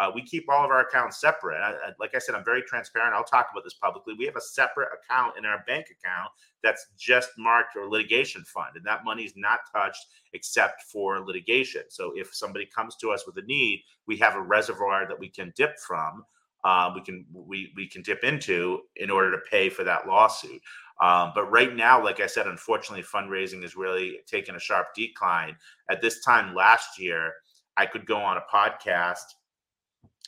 [0.00, 1.60] Uh, we keep all of our accounts separate.
[1.60, 3.14] I, I- like I said, I'm very transparent.
[3.14, 4.14] I'll talk about this publicly.
[4.18, 6.30] We have a separate account in our bank account
[6.62, 11.82] that's just marked a litigation fund, and that money is not touched except for litigation.
[11.90, 15.28] So if somebody comes to us with a need, we have a reservoir that we
[15.28, 16.24] can dip from.
[16.64, 20.60] Uh, we can we we can dip into in order to pay for that lawsuit.
[21.02, 25.56] Um, but right now, like I said, unfortunately, fundraising is really taking a sharp decline.
[25.90, 27.32] At this time last year,
[27.78, 29.24] I could go on a podcast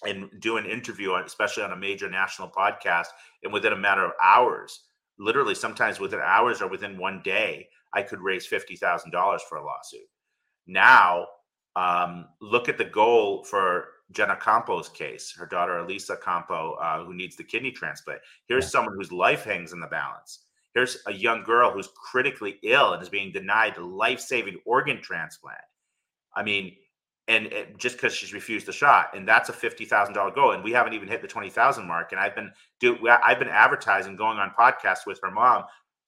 [0.07, 3.07] and do an interview, especially on a major national podcast,
[3.43, 4.85] and within a matter of hours,
[5.19, 9.59] literally sometimes within hours or within one day, I could raise fifty thousand dollars for
[9.59, 10.09] a lawsuit.
[10.67, 11.27] Now,
[11.77, 17.15] um, look at the goal for Jenna Campo's case, her daughter Elisa Campo, uh, who
[17.15, 18.21] needs the kidney transplant.
[18.47, 20.41] Here's someone whose life hangs in the balance.
[20.75, 25.01] Here's a young girl who's critically ill and is being denied a life saving organ
[25.03, 25.59] transplant.
[26.35, 26.77] I mean,
[27.29, 30.53] and it, just because she's refused the shot, and that's a fifty thousand dollar goal,
[30.53, 32.13] and we haven't even hit the twenty thousand mark.
[32.13, 35.65] And I've been do I've been advertising, going on podcasts with her mom,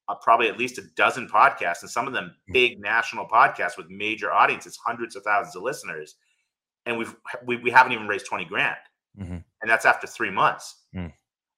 [0.09, 2.53] uh, probably at least a dozen podcasts, and some of them mm.
[2.53, 6.17] big national podcasts with major audiences, hundreds of thousands of listeners,
[6.87, 8.77] and we've we, we haven't even raised twenty grand,
[9.19, 9.35] mm-hmm.
[9.35, 10.83] and that's after three months.
[10.95, 11.13] Mm.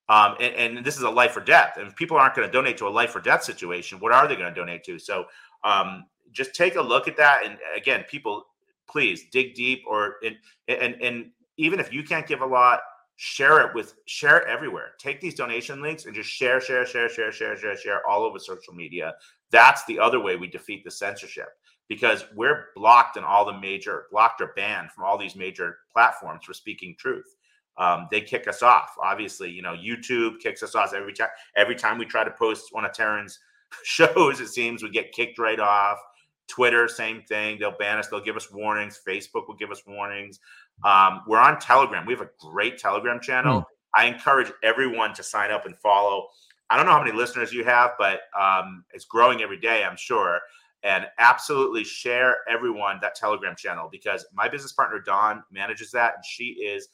[0.09, 1.79] Um, and, and, this is a life or death.
[1.79, 4.29] And if people aren't going to donate to a life or death situation, what are
[4.29, 5.01] they going to donate to?
[5.01, 5.25] So
[5.65, 7.45] um, just take a look at that.
[7.45, 8.47] And again, people
[8.89, 10.37] please dig deep or and
[10.69, 12.81] and and even if you can't give a lot
[13.17, 14.93] share it with share it everywhere.
[14.99, 18.39] Take these donation links and just share share share share share share share all over
[18.39, 19.15] social media.
[19.51, 21.49] That's the other way we defeat the censorship
[21.89, 26.45] because we're blocked in all the major blocked or banned from all these major platforms
[26.45, 27.37] for speaking truth.
[27.79, 28.95] Um, they kick us off.
[29.03, 32.69] Obviously you know youtube kicks us off every time every time we try to post
[32.73, 33.39] one of Taryn's
[33.83, 35.99] shows it seems we get kicked right off
[36.49, 37.59] Twitter, same thing.
[37.59, 38.09] They'll ban us.
[38.09, 39.01] They'll give us warnings.
[39.07, 40.41] Facebook will give us warnings.
[40.85, 42.07] Um, we're on Telegram.
[42.07, 43.61] We have a great Telegram channel.
[43.61, 43.65] Mm.
[43.95, 46.29] I encourage everyone to sign up and follow.
[46.69, 49.97] I don't know how many listeners you have, but um, it's growing every day, I'm
[49.97, 50.41] sure.
[50.83, 56.15] And absolutely share everyone that Telegram channel because my business partner, Dawn, manages that.
[56.17, 56.89] And she is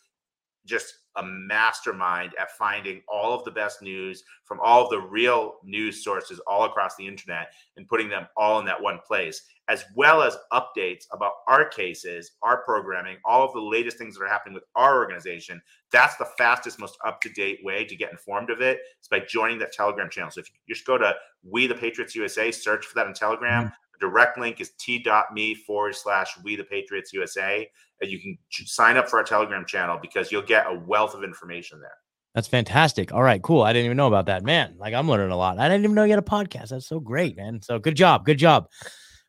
[0.65, 5.57] just a mastermind at finding all of the best news from all of the real
[5.65, 9.85] news sources all across the internet and putting them all in that one place, as
[9.95, 14.29] well as updates about our cases, our programming, all of the latest things that are
[14.29, 15.61] happening with our organization.
[15.91, 18.81] That's the fastest, most up to date way to get informed of it.
[18.99, 20.31] It's by joining that Telegram channel.
[20.31, 23.65] So if you just go to We the Patriots USA, search for that on Telegram.
[23.65, 27.71] Mm-hmm direct link is t.me forward slash we the Patriots USA.
[28.03, 28.37] And you can
[28.67, 31.97] sign up for our Telegram channel because you'll get a wealth of information there.
[32.35, 33.13] That's fantastic.
[33.13, 33.63] All right, cool.
[33.63, 34.75] I didn't even know about that, man.
[34.79, 35.59] Like I'm learning a lot.
[35.59, 36.71] I didn't even know you had a podcast.
[36.71, 37.61] That's so great, man.
[37.63, 38.25] So good job.
[38.25, 38.69] Good job.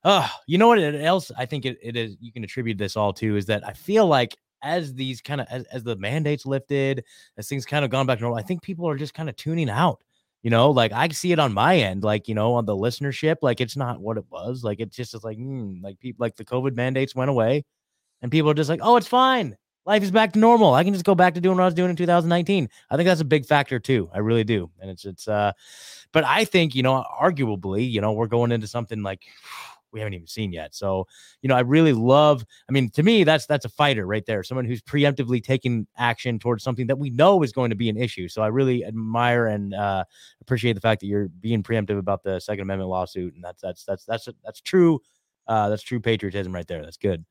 [0.03, 3.13] Uh, you know what else I think it, it is you can attribute this all
[3.13, 7.03] to is that I feel like as these kind of as, as the mandates lifted,
[7.38, 9.36] as things kind of gone back to normal, I think people are just kind of
[9.36, 10.01] tuning out.
[10.41, 13.38] You know, like I see it on my end, like you know, on the listenership,
[13.41, 14.63] like it's not what it was.
[14.63, 17.63] Like it just is like, mm, like people, like the COVID mandates went away,
[18.23, 19.57] and people are just like, oh, it's fine.
[19.86, 20.73] Life is back to normal.
[20.73, 22.69] I can just go back to doing what I was doing in 2019.
[22.89, 24.09] I think that's a big factor too.
[24.13, 25.27] I really do, and it's it's.
[25.27, 25.53] uh
[26.13, 29.23] But I think you know, arguably, you know, we're going into something like
[29.91, 30.73] we haven't even seen yet.
[30.75, 31.07] So,
[31.41, 34.43] you know, I really love, I mean, to me, that's that's a fighter right there,
[34.43, 37.97] someone who's preemptively taking action towards something that we know is going to be an
[37.97, 38.27] issue.
[38.27, 40.05] So I really admire and uh,
[40.41, 43.36] appreciate the fact that you're being preemptive about the Second Amendment lawsuit.
[43.36, 44.99] And that's that's that's that's that's true.
[45.47, 46.81] Uh, that's true patriotism right there.
[46.83, 47.25] That's good.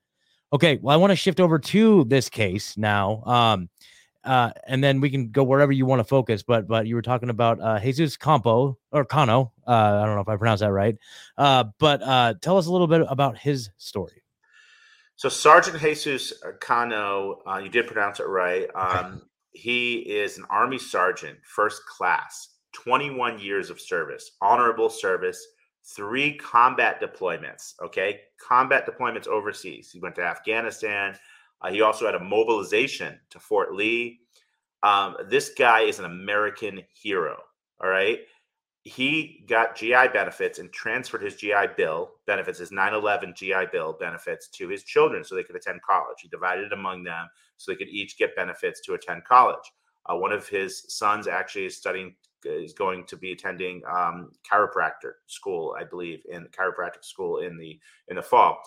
[0.52, 3.22] Okay, well, I want to shift over to this case now.
[3.24, 3.68] Um,
[4.24, 6.42] uh, and then we can go wherever you want to focus.
[6.42, 9.52] But but you were talking about uh, Jesus Campo or Cano.
[9.66, 10.96] Uh, I don't know if I pronounced that right.
[11.36, 14.22] Uh, but uh, tell us a little bit about his story.
[15.16, 18.68] So Sergeant Jesus Cano, uh, you did pronounce it right.
[18.74, 25.46] Um, he is an Army sergeant, first class, 21 years of service, honorable service,
[25.84, 27.74] three combat deployments.
[27.82, 29.90] Okay, combat deployments overseas.
[29.90, 31.16] He went to Afghanistan.
[31.60, 34.20] Uh, he also had a mobilization to Fort Lee.
[34.82, 37.38] Um, this guy is an American hero.
[37.82, 38.20] All right.
[38.84, 43.92] He got GI benefits and transferred his GI Bill benefits, his 9 11 GI Bill
[43.92, 46.16] benefits to his children so they could attend college.
[46.20, 49.62] He divided it among them so they could each get benefits to attend college.
[50.06, 55.12] Uh, one of his sons actually is studying, is going to be attending um, chiropractor
[55.26, 57.78] school, I believe, in chiropractic school in the
[58.08, 58.58] in the fall.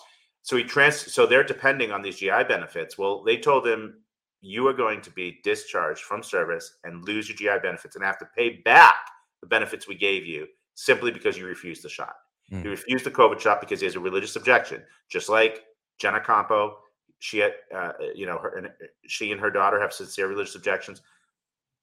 [0.42, 2.96] So he trans so they're depending on these GI benefits.
[2.96, 4.00] Well, they told him
[4.40, 8.18] you are going to be discharged from service and lose your GI benefits and have
[8.18, 8.96] to pay back
[9.40, 12.14] the benefits we gave you simply because you refused the shot.
[12.52, 12.62] Mm.
[12.62, 15.64] He refused the COVID shot because he has a religious objection, just like
[15.98, 16.78] Jenna Campo.
[17.18, 18.68] She had, uh, you know, her, and
[19.06, 21.02] she and her daughter have sincere religious objections.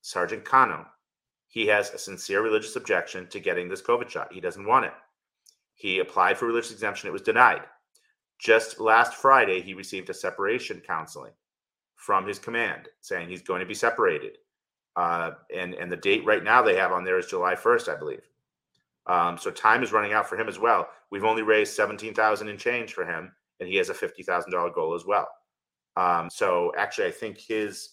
[0.02, 0.86] Sergeant Cano,
[1.54, 4.34] he has a sincere religious objection to getting this COVID shot.
[4.34, 4.94] He doesn't want it.
[5.76, 7.08] He applied for religious exemption.
[7.08, 7.62] It was denied.
[8.40, 11.32] Just last Friday, he received a separation counseling
[11.96, 14.40] from his command saying he's going to be separated.
[14.96, 18.00] Uh, and and the date right now they have on there is July 1st, I
[18.00, 18.28] believe.
[19.06, 20.90] Um, so time is running out for him as well.
[21.12, 25.06] We've only raised 17,000 in change for him, and he has a $50,000 goal as
[25.06, 25.28] well.
[25.98, 27.90] Um, so actually, I think his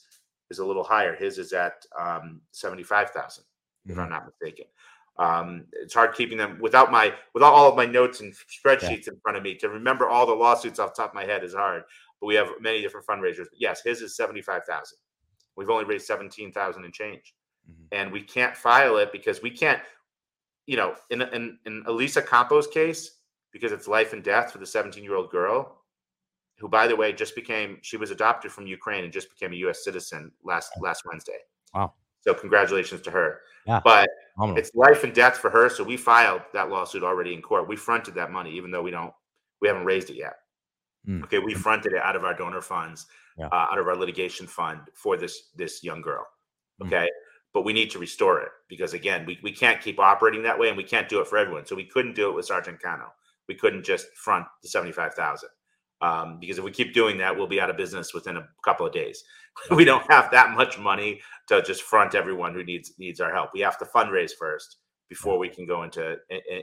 [0.50, 1.14] is a little higher.
[1.14, 3.49] His is at um, 75,000, mm-hmm.
[3.86, 4.66] If I'm not mistaken.
[5.18, 9.12] Um, it's hard keeping them without my without all of my notes and spreadsheets yeah.
[9.12, 11.44] in front of me to remember all the lawsuits off the top of my head
[11.44, 11.82] is hard.
[12.20, 13.46] but we have many different fundraisers.
[13.50, 14.98] But yes, his is seventy five thousand.
[15.56, 17.34] We've only raised seventeen thousand and change,
[17.70, 17.84] mm-hmm.
[17.92, 19.80] and we can't file it because we can't.
[20.66, 23.18] You know, in in in Elisa Campos' case,
[23.52, 25.82] because it's life and death for the seventeen year old girl,
[26.58, 29.56] who, by the way, just became she was adopted from Ukraine and just became a
[29.56, 29.84] U.S.
[29.84, 31.38] citizen last last Wednesday.
[31.74, 31.92] Wow!
[32.20, 33.40] So congratulations to her.
[33.66, 33.80] Yeah.
[33.82, 34.08] But
[34.56, 35.68] it's life and death for her.
[35.68, 37.68] So we filed that lawsuit already in court.
[37.68, 39.12] We fronted that money, even though we don't,
[39.60, 40.34] we haven't raised it yet.
[41.08, 41.24] Mm.
[41.24, 43.06] Okay, we fronted it out of our donor funds,
[43.38, 43.46] yeah.
[43.46, 46.26] uh, out of our litigation fund for this this young girl.
[46.78, 46.88] Hmm.
[46.88, 47.08] Okay, mm.
[47.54, 50.68] but we need to restore it because again, we, we can't keep operating that way,
[50.68, 51.64] and we can't do it for everyone.
[51.64, 53.12] So we couldn't do it with Sergeant Cano.
[53.48, 55.48] We couldn't just front the seventy five thousand
[56.02, 58.86] um, because if we keep doing that, we'll be out of business within a couple
[58.86, 59.24] of days.
[59.70, 63.50] we don't have that much money to just front everyone who needs needs our help.
[63.52, 64.76] We have to fundraise first
[65.08, 66.16] before we can go into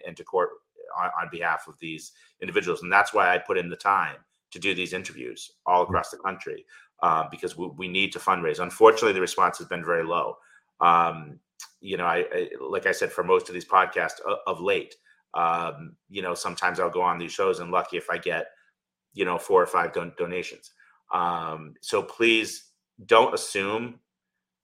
[0.06, 0.50] into court
[0.98, 4.18] on, on behalf of these individuals, and that's why I put in the time
[4.52, 5.90] to do these interviews all mm.
[5.90, 6.66] across the country
[7.04, 8.60] uh, because we, we, need to fundraise.
[8.60, 10.38] Unfortunately, the response has been very low.
[10.80, 11.40] Um,
[11.82, 14.96] you know, I, I, like I said for most of these podcasts of, of late.
[15.34, 18.48] Um, you know, sometimes I'll go on these shows and lucky if I get
[19.18, 20.72] you know four or five don- donations
[21.12, 22.72] um, so please
[23.06, 24.00] don't assume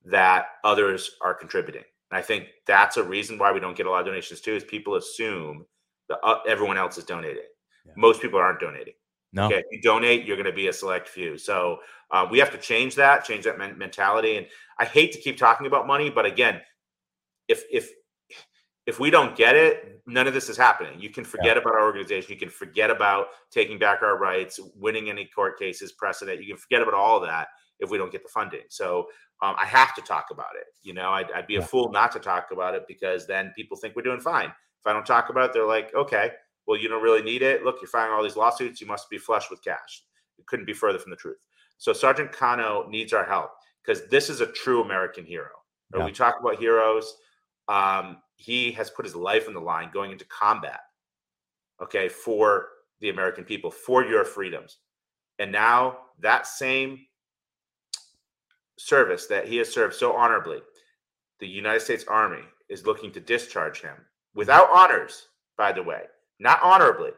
[0.05, 3.89] that others are contributing and i think that's a reason why we don't get a
[3.89, 5.65] lot of donations too is people assume
[6.09, 7.43] that uh, everyone else is donating
[7.85, 7.93] yeah.
[7.95, 8.93] most people aren't donating
[9.33, 9.47] no.
[9.47, 11.39] Okay, if you donate, you're going to be a select few.
[11.39, 11.79] So
[12.11, 14.37] uh, we have to change that, change that men- mentality.
[14.37, 14.45] And
[14.77, 16.61] I hate to keep talking about money, but again,
[17.47, 17.89] if if
[18.85, 20.99] if we don't get it, none of this is happening.
[20.99, 21.61] You can forget yeah.
[21.63, 22.31] about our organization.
[22.31, 26.41] You can forget about taking back our rights, winning any court cases, precedent.
[26.41, 27.47] You can forget about all of that
[27.83, 28.63] if we don't get the funding.
[28.69, 29.07] So
[29.41, 30.67] um, I have to talk about it.
[30.81, 31.59] You know, I'd, I'd be yeah.
[31.59, 34.47] a fool not to talk about it because then people think we're doing fine.
[34.47, 36.31] If I don't talk about it, they're like, okay,
[36.65, 37.63] well, you don't really need it.
[37.63, 38.81] Look, you're filing all these lawsuits.
[38.81, 40.03] You must be flush with cash.
[40.39, 41.37] It couldn't be further from the truth.
[41.77, 43.51] So Sergeant Cano needs our help
[43.83, 45.49] because this is a true American hero.
[45.95, 46.05] Yeah.
[46.05, 47.15] We talk about heroes.
[47.67, 50.81] Um, he has put his life on the line going into combat,
[51.81, 52.69] okay, for
[52.99, 54.77] the American people, for your freedoms.
[55.39, 57.05] And now that same
[58.77, 60.59] service that he has served so honorably,
[61.39, 63.95] the United States Army is looking to discharge him
[64.33, 66.03] without honors, by the way,
[66.39, 67.12] not honorably.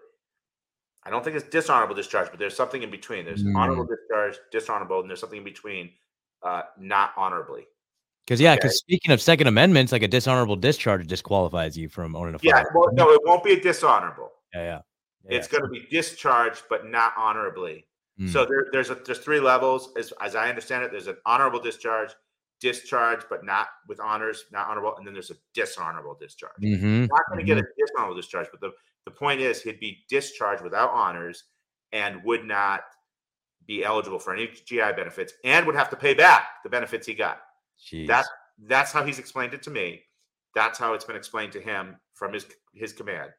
[1.04, 3.26] I don't think it's dishonorable discharge, but there's something in between.
[3.26, 3.56] There's mm.
[3.56, 5.91] honorable discharge, dishonorable, and there's something in between,
[6.41, 7.68] uh, not honorably.
[8.26, 8.78] Because yeah, because okay.
[8.78, 12.65] speaking of Second Amendments, like a dishonorable discharge disqualifies you from owning a firearm.
[12.65, 14.32] Yeah, well, no, it won't be a dishonorable.
[14.54, 14.80] Yeah, yeah.
[15.30, 17.86] yeah it's going to be discharged, but not honorably.
[18.19, 18.30] Mm.
[18.30, 20.91] So there, there's a there's three levels, as as I understand it.
[20.91, 22.12] There's an honorable discharge,
[22.62, 26.54] discharge, but not with honors, not honorable, and then there's a dishonorable discharge.
[26.62, 27.06] Mm-hmm.
[27.06, 27.58] Not going to mm-hmm.
[27.58, 28.71] get a dishonorable discharge, but the
[29.06, 31.43] the point is he'd be discharged without honors
[31.91, 32.82] and would not
[33.67, 37.13] be eligible for any GI benefits and would have to pay back the benefits he
[37.13, 37.41] got.
[37.91, 38.08] Jeez.
[38.08, 38.25] That
[38.67, 40.01] that's how he's explained it to me.
[40.54, 43.32] That's how it's been explained to him from his his command.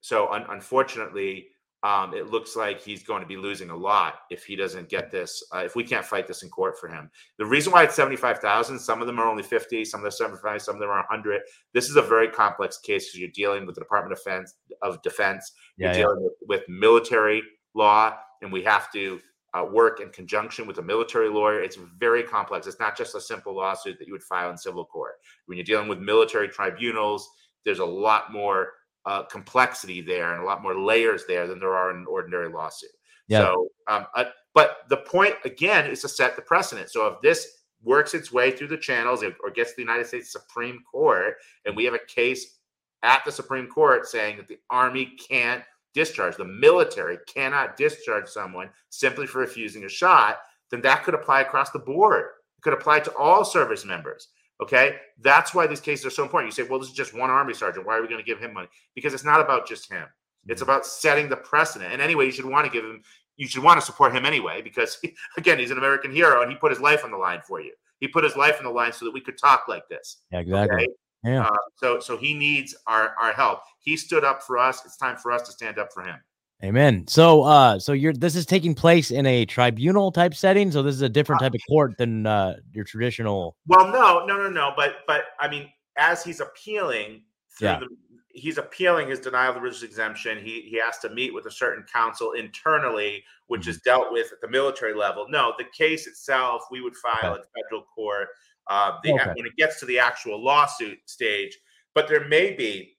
[0.00, 1.46] So un- unfortunately,
[1.84, 5.10] um, it looks like he's going to be losing a lot if he doesn't get
[5.10, 5.44] this.
[5.54, 8.16] Uh, if we can't fight this in court for him, the reason why it's seventy
[8.16, 10.76] five thousand, some of them are only fifty, some of them are seventy five, some
[10.76, 11.42] of them are hundred.
[11.74, 14.54] This is a very complex case because you're dealing with the Department of Defense.
[14.80, 15.98] Of Defense, you're yeah.
[15.98, 17.42] dealing with, with military
[17.74, 19.20] law, and we have to
[19.52, 21.62] uh, work in conjunction with a military lawyer.
[21.62, 22.66] It's very complex.
[22.66, 25.16] It's not just a simple lawsuit that you would file in civil court.
[25.46, 27.28] When you're dealing with military tribunals,
[27.64, 28.72] there's a lot more
[29.06, 32.48] uh, complexity there and a lot more layers there than there are in an ordinary
[32.48, 32.90] lawsuit.
[33.28, 33.40] Yeah.
[33.40, 36.90] So, um, uh, but the point again is to set the precedent.
[36.90, 40.32] So if this works its way through the channels or gets to the United States
[40.32, 42.58] Supreme Court, and we have a case
[43.02, 45.62] at the Supreme Court saying that the Army can't
[45.92, 50.38] discharge, the military cannot discharge someone simply for refusing a shot,
[50.70, 52.24] then that could apply across the board.
[52.58, 54.28] It could apply to all service members.
[54.62, 54.96] Okay.
[55.20, 56.52] That's why these cases are so important.
[56.52, 57.86] You say, well, this is just one Army sergeant.
[57.86, 58.68] Why are we going to give him money?
[58.94, 60.06] Because it's not about just him.
[60.46, 60.70] It's mm-hmm.
[60.70, 61.92] about setting the precedent.
[61.92, 63.02] And anyway, you should want to give him,
[63.36, 66.50] you should want to support him anyway, because he, again, he's an American hero and
[66.50, 67.72] he put his life on the line for you.
[68.00, 70.18] He put his life on the line so that we could talk like this.
[70.30, 70.76] Yeah, exactly.
[70.76, 70.86] Okay?
[71.24, 71.46] Yeah.
[71.46, 73.60] Uh, so so he needs our our help.
[73.80, 74.84] He stood up for us.
[74.84, 76.16] It's time for us to stand up for him.
[76.64, 77.06] Amen.
[77.06, 80.72] So uh so you're this is taking place in a tribunal type setting.
[80.72, 84.24] So this is a different uh, type of court than uh your traditional Well, no,
[84.24, 84.72] no, no, no.
[84.74, 87.22] But but I mean, as he's appealing
[87.60, 87.78] yeah.
[87.80, 87.88] The,
[88.34, 90.38] he's appealing his denial of the religious exemption.
[90.38, 93.70] He he has to meet with a certain council internally, which mm-hmm.
[93.70, 95.26] is dealt with at the military level.
[95.28, 97.40] No, the case itself we would file okay.
[97.40, 98.28] in federal court
[98.66, 99.32] uh, the, okay.
[99.36, 101.56] when it gets to the actual lawsuit stage.
[101.94, 102.93] But there may be,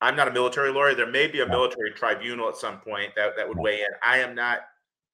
[0.00, 3.36] I'm not a military lawyer, there may be a military tribunal at some point that,
[3.36, 3.88] that would weigh in.
[4.02, 4.60] I am not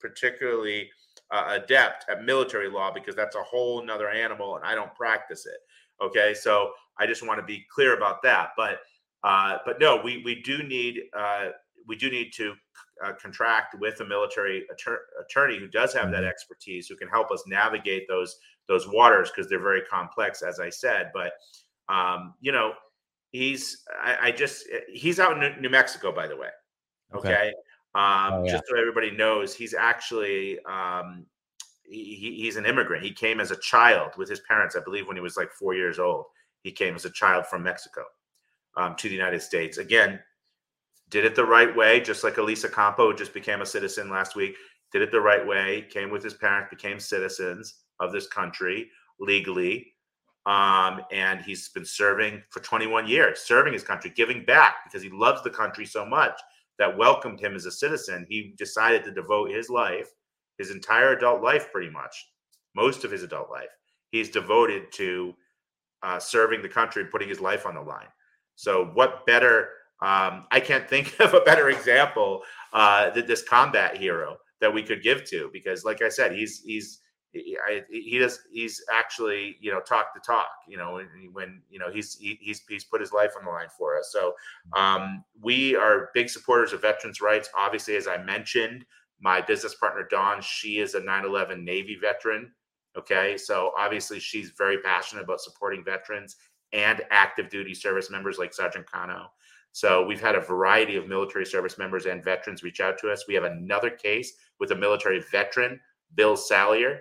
[0.01, 0.91] particularly
[1.31, 5.47] uh, adept at military law because that's a whole nother animal and I don't practice
[5.47, 5.57] it.
[6.05, 6.35] Okay.
[6.35, 8.51] So I just want to be clear about that.
[8.57, 8.81] But,
[9.23, 11.49] uh, but no, we, we do need, uh,
[11.87, 12.55] we do need to
[13.03, 16.27] uh, contract with a military attor- attorney who does have that mm-hmm.
[16.27, 20.71] expertise, who can help us navigate those those waters because they're very complex, as I
[20.71, 21.11] said.
[21.13, 21.33] But
[21.89, 22.73] um, you know,
[23.35, 26.49] he's I, I, just he's out in New Mexico, by the way.
[27.15, 27.53] Okay, okay?
[27.95, 28.53] Um, oh, yeah.
[28.53, 31.27] just so everybody knows, he's actually um,
[31.85, 33.05] he, he's an immigrant.
[33.05, 35.75] He came as a child with his parents, I believe, when he was like four
[35.75, 36.27] years old.
[36.63, 38.05] He came as a child from Mexico
[38.77, 39.79] um, to the United States.
[39.79, 40.21] Again,
[41.11, 44.55] did it the right way, just like Elisa Campo just became a citizen last week.
[44.93, 49.94] Did it the right way, came with his parents, became citizens of this country legally.
[50.47, 55.09] Um, and he's been serving for 21 years, serving his country, giving back because he
[55.11, 56.39] loves the country so much
[56.79, 58.27] that welcomed him as a citizen.
[58.29, 60.11] He decided to devote his life,
[60.59, 62.15] his entire adult life, pretty much,
[62.75, 63.71] most of his adult life,
[64.11, 65.35] he's devoted to
[66.03, 68.07] uh, serving the country and putting his life on the line.
[68.57, 69.71] So, what better?
[70.03, 72.43] Um, I can't think of a better example
[72.73, 76.63] uh, that this combat hero that we could give to because, like I said, he's
[76.65, 77.01] he's
[77.35, 81.79] I, he does he's actually you know talk the talk you know when, when you
[81.79, 84.11] know he's he, he's he's put his life on the line for us.
[84.13, 84.35] So
[84.77, 87.49] um, we are big supporters of veterans rights.
[87.57, 88.85] Obviously as i mentioned
[89.21, 92.51] my business partner dawn she is a 9-11 navy veteran
[92.97, 93.37] okay?
[93.37, 96.37] So obviously she's very passionate about supporting veterans
[96.73, 99.31] and active duty service members like sergeant cano.
[99.73, 103.25] So we've had a variety of military service members and veterans reach out to us.
[103.27, 105.81] We have another case with a military veteran
[106.15, 107.01] bill Salyer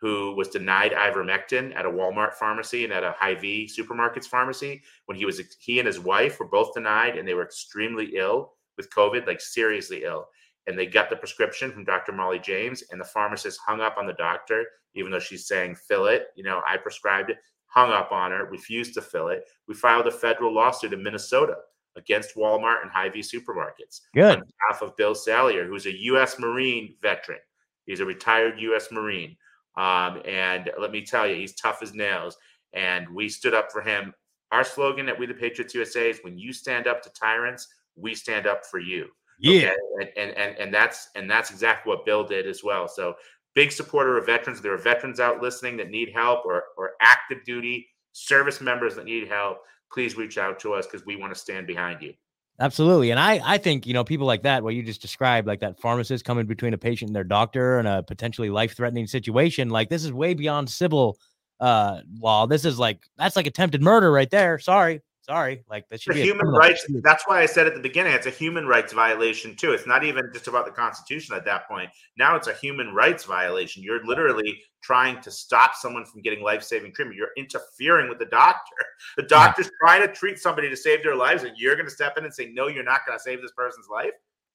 [0.00, 5.18] who was denied ivermectin at a Walmart pharmacy and at a Hy-Vee supermarket's pharmacy when
[5.18, 8.90] he was he and his wife were both denied and they were extremely ill with
[8.90, 10.28] COVID, like seriously ill.
[10.66, 12.12] And they got the prescription from Dr.
[12.12, 16.06] Molly James, and the pharmacist hung up on the doctor, even though she's saying fill
[16.06, 16.26] it.
[16.36, 19.44] You know, I prescribed it, hung up on her, refused to fill it.
[19.66, 21.56] We filed a federal lawsuit in Minnesota
[21.96, 24.02] against Walmart and Hy-Vee supermarkets.
[24.14, 24.38] Good.
[24.38, 26.38] On behalf of Bill Salyer, who's a U.S.
[26.38, 27.40] Marine veteran.
[27.86, 28.92] He's a retired U.S.
[28.92, 29.36] Marine
[29.78, 32.36] um, and let me tell you, he's tough as nails.
[32.74, 34.12] And we stood up for him.
[34.50, 38.14] Our slogan at We the Patriots USA is when you stand up to tyrants, we
[38.14, 39.06] stand up for you.
[39.38, 39.72] Yeah.
[40.00, 40.12] Okay?
[40.16, 42.88] And, and and that's and that's exactly what Bill did as well.
[42.88, 43.14] So
[43.54, 44.60] big supporter of veterans.
[44.60, 49.04] There are veterans out listening that need help or or active duty service members that
[49.04, 49.58] need help.
[49.92, 52.14] Please reach out to us because we want to stand behind you.
[52.60, 53.10] Absolutely.
[53.10, 55.80] And I, I think, you know, people like that, what you just described, like that
[55.80, 59.88] pharmacist coming between a patient and their doctor in a potentially life threatening situation, like
[59.88, 61.18] this is way beyond civil
[61.60, 62.46] uh law.
[62.46, 64.58] This is like, that's like attempted murder right there.
[64.58, 65.00] Sorry.
[65.28, 66.86] Sorry, like that should be human rights.
[67.02, 69.72] That's why I said at the beginning, it's a human rights violation too.
[69.72, 71.90] It's not even just about the Constitution at that point.
[72.16, 73.82] Now it's a human rights violation.
[73.82, 77.18] You're literally trying to stop someone from getting life-saving treatment.
[77.18, 78.76] You're interfering with the doctor.
[79.18, 82.16] The doctor's trying to treat somebody to save their lives, and you're going to step
[82.16, 84.12] in and say, "No, you're not going to save this person's life."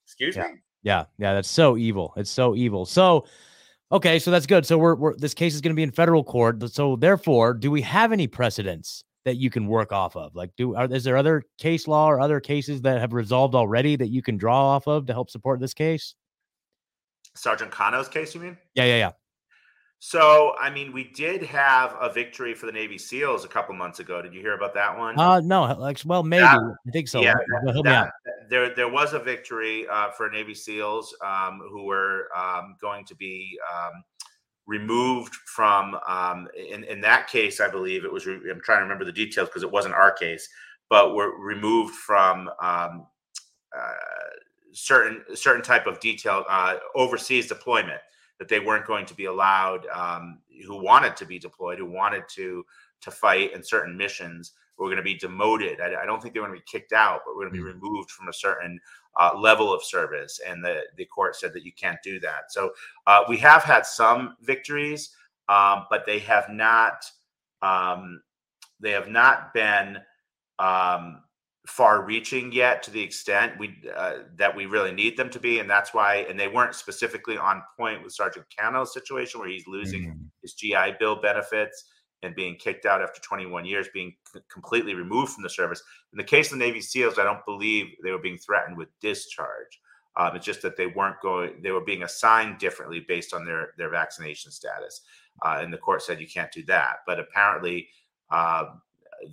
[0.07, 0.43] Excuse yeah.
[0.43, 0.53] me.
[0.82, 2.13] Yeah, yeah, that's so evil.
[2.17, 2.86] It's so evil.
[2.88, 3.26] So.
[3.91, 4.65] Okay, so that's good.
[4.65, 6.67] So we're, we're this case is going to be in federal court.
[6.71, 10.36] So therefore, do we have any precedents that you can work off of?
[10.36, 13.95] Like, do are, is there other case law or other cases that have resolved already
[13.95, 16.15] that you can draw off of to help support this case?
[17.36, 18.57] Sergeant Cano's case, you mean?
[18.76, 19.11] Yeah, yeah, yeah.
[20.05, 24.01] So, I mean, we did have a victory for the Navy SEALs a couple months
[24.01, 24.21] ago.
[24.21, 25.17] Did you hear about that one?
[25.17, 27.21] Uh, no, like, well, maybe that, I think so.
[27.21, 28.11] Yeah, that, that,
[28.49, 33.15] there there was a victory uh, for Navy SEALs um, who were um, going to
[33.15, 34.03] be um,
[34.66, 38.84] removed from um, in, in that case i believe it was re- i'm trying to
[38.84, 40.47] remember the details because it wasn't our case
[40.89, 43.07] but were removed from um,
[43.76, 43.93] uh,
[44.72, 48.01] certain certain type of detail uh, overseas deployment
[48.39, 52.24] that they weren't going to be allowed um, who wanted to be deployed who wanted
[52.30, 52.66] to
[53.01, 56.39] to fight in certain missions were going to be demoted I, I don't think they
[56.39, 57.74] were going to be kicked out but we're going to be mm.
[57.74, 58.80] removed from a certain
[59.20, 62.51] uh, level of service, and the the court said that you can't do that.
[62.51, 62.72] So
[63.07, 65.16] uh, we have had some victories,
[65.49, 67.05] um, but they have not
[67.61, 68.22] um,
[68.80, 69.99] they have not been
[70.59, 71.22] um,
[71.68, 75.70] far-reaching yet to the extent we uh, that we really need them to be, and
[75.70, 76.26] that's why.
[76.30, 80.24] And they weren't specifically on point with Sergeant Cano's situation where he's losing mm-hmm.
[80.41, 81.86] his GI Bill benefits
[82.24, 85.82] and being kicked out after 21 years, being c- completely removed from the service.
[86.11, 88.89] In the case of the Navy SEALs, I don't believe they were being threatened with
[88.99, 89.80] discharge.
[90.15, 93.74] Um, it's just that they weren't going; they were being assigned differently based on their
[93.78, 95.01] their vaccination status.
[95.41, 96.97] Uh, and the court said you can't do that.
[97.07, 97.88] But apparently,
[98.30, 98.65] uh,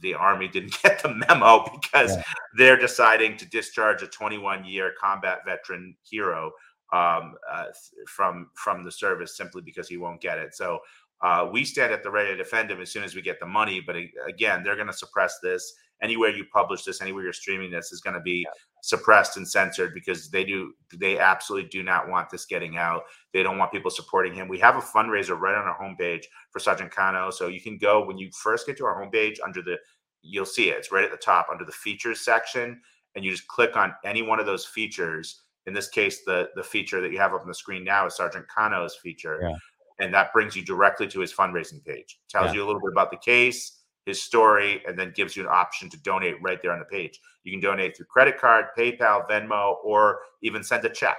[0.01, 2.23] the Army didn't get the memo because yeah.
[2.57, 6.53] they're deciding to discharge a 21 year combat veteran hero
[6.93, 7.67] um, uh,
[8.07, 10.55] from from the service simply because he won't get it.
[10.55, 10.81] So
[11.23, 13.47] uh, we stand at the ready to defend him as soon as we get the
[13.47, 13.81] money.
[13.81, 13.97] But
[14.27, 15.75] again, they're going to suppress this.
[16.03, 18.47] Anywhere you publish this, anywhere you're streaming this, is going to be
[18.83, 23.03] suppressed and censored because they do they absolutely do not want this getting out.
[23.35, 24.49] They don't want people supporting him.
[24.49, 28.03] We have a fundraiser right on our homepage for Sergeant Cano, so you can go
[28.03, 29.77] when you first get to our homepage under the
[30.23, 30.79] you'll see it.
[30.79, 32.81] It's right at the top under the features section,
[33.15, 35.43] and you just click on any one of those features.
[35.67, 38.17] In this case, the the feature that you have up on the screen now is
[38.17, 39.41] Sergeant Cano's feature.
[39.43, 39.57] Yeah
[40.01, 42.19] and that brings you directly to his fundraising page.
[42.29, 42.55] Tells yeah.
[42.55, 45.89] you a little bit about the case, his story, and then gives you an option
[45.91, 47.21] to donate right there on the page.
[47.45, 51.19] You can donate through credit card, PayPal, Venmo, or even send a check.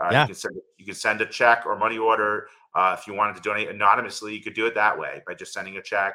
[0.00, 0.22] Uh, yeah.
[0.22, 2.48] you, can send, you can send a check or money order.
[2.74, 5.52] Uh, if you wanted to donate anonymously, you could do it that way by just
[5.52, 6.14] sending a check.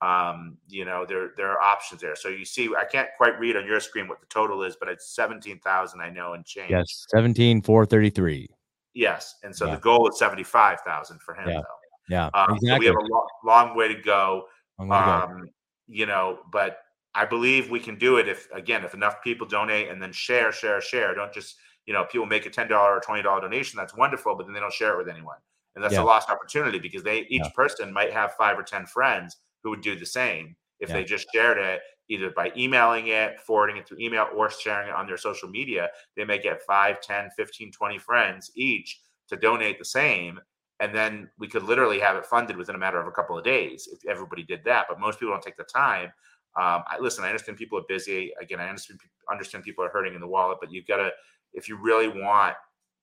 [0.00, 2.16] Um, you know, there there are options there.
[2.16, 4.88] So you see, I can't quite read on your screen what the total is, but
[4.88, 6.00] it's seventeen thousand.
[6.00, 6.70] I know and change.
[6.70, 8.48] Yes, seventeen four thirty three.
[8.94, 9.74] Yes, and so yeah.
[9.74, 11.60] the goal is seventy five thousand for him yeah.
[11.60, 11.82] though.
[12.08, 12.68] Yeah, um, exactly.
[12.68, 14.44] so we have a long, long way to go.
[14.78, 15.46] Way to um, go.
[15.88, 16.78] You know, but
[17.14, 20.52] I believe we can do it if again if enough people donate and then share,
[20.52, 21.14] share, share.
[21.14, 23.76] Don't just you know people make a ten dollar or twenty dollar donation.
[23.76, 25.38] That's wonderful, but then they don't share it with anyone,
[25.74, 26.02] and that's yeah.
[26.02, 29.82] a lost opportunity because they each person might have five or ten friends who would
[29.82, 31.80] do the same if they just shared it
[32.12, 35.88] either by emailing it, forwarding it through email, or sharing it on their social media.
[36.16, 40.40] They may get 5, 10, 15, 20 friends each to donate the same.
[40.80, 43.44] And then we could literally have it funded within a matter of a couple of
[43.44, 44.86] days if everybody did that.
[44.88, 46.06] But most people don't take the time.
[46.54, 47.24] Um, I listen.
[47.24, 48.32] I understand people are busy.
[48.40, 49.00] Again, I understand
[49.30, 51.10] understand people are hurting in the wallet, but you've got to,
[51.54, 52.56] if you really want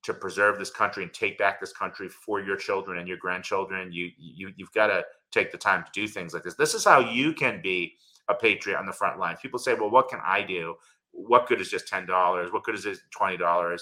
[0.04, 3.92] to preserve this country and take back this country for your children and your grandchildren,
[3.92, 6.56] you you you've got to take the time to do things like this.
[6.56, 7.96] This is how you can be
[8.30, 9.40] a patriot on the front lines.
[9.42, 10.76] People say, well, what can I do?
[11.12, 12.54] What good is just $10?
[12.54, 13.80] What good is this $20?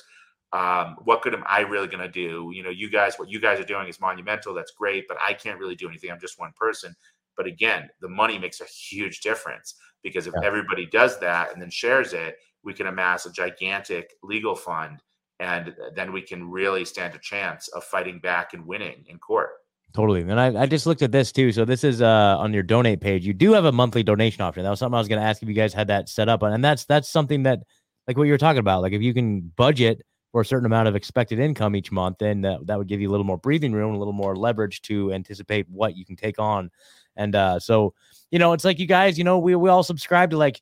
[0.53, 2.51] Um, what good am I really going to do?
[2.53, 4.53] You know, you guys, what you guys are doing is monumental.
[4.53, 6.09] That's great, but I can't really do anything.
[6.09, 6.95] I'm just one person.
[7.35, 10.47] But again, the money makes a huge difference because if yeah.
[10.47, 15.01] everybody does that and then shares it, we can amass a gigantic legal fund
[15.39, 19.49] and then we can really stand a chance of fighting back and winning in court.
[19.97, 20.21] Totally.
[20.21, 21.51] And I, I just looked at this too.
[21.51, 23.25] So this is uh on your donate page.
[23.25, 24.61] You do have a monthly donation option.
[24.61, 26.43] That was something I was going to ask if you guys had that set up.
[26.43, 27.63] And that's that's something that
[28.07, 28.83] like what you were talking about.
[28.83, 32.41] Like if you can budget for a certain amount of expected income each month, then
[32.41, 35.11] that, that would give you a little more breathing room, a little more leverage to
[35.13, 36.69] anticipate what you can take on.
[37.15, 37.95] And uh so,
[38.29, 40.61] you know, it's like you guys, you know, we we all subscribe to like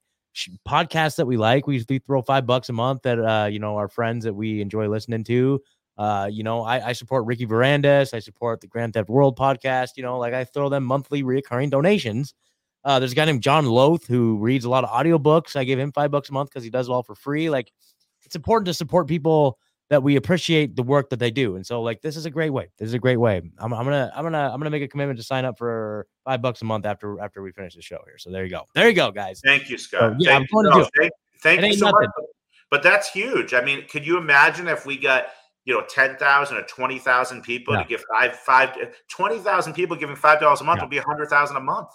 [0.65, 1.67] podcasts that we like.
[1.67, 4.61] We, we throw five bucks a month that uh, you know, our friends that we
[4.61, 5.61] enjoy listening to.
[5.97, 8.13] Uh, you know, I, I support Ricky Varandas.
[8.13, 9.91] I support the Grand Theft World podcast.
[9.95, 12.33] You know, like I throw them monthly recurring donations.
[12.83, 15.55] Uh, there's a guy named John Loth who reads a lot of audiobooks.
[15.55, 17.49] I give him five bucks a month because he does it all for free.
[17.49, 17.71] Like
[18.23, 19.57] it's important to support people
[19.89, 21.55] that we appreciate the work that they do.
[21.55, 22.69] And so like this is a great way.
[22.77, 23.37] This is a great way.
[23.59, 26.41] I'm, I'm gonna I'm gonna I'm gonna make a commitment to sign up for five
[26.41, 28.17] bucks a month after after we finish the show here.
[28.17, 28.63] So there you go.
[28.73, 29.41] There you go, guys.
[29.43, 29.99] Thank you, Scott.
[29.99, 31.09] So, yeah, thank I'm going to do
[31.41, 32.09] Thank, thank you so nothing.
[32.17, 32.25] much.
[32.71, 33.53] But that's huge.
[33.53, 35.27] I mean, could you imagine if we got
[35.65, 37.83] you know 10,000 or 20,000 people yeah.
[37.83, 38.77] to give five five
[39.09, 40.83] 20,000 people giving $5 a month yeah.
[40.83, 41.89] would be 100,000 a month.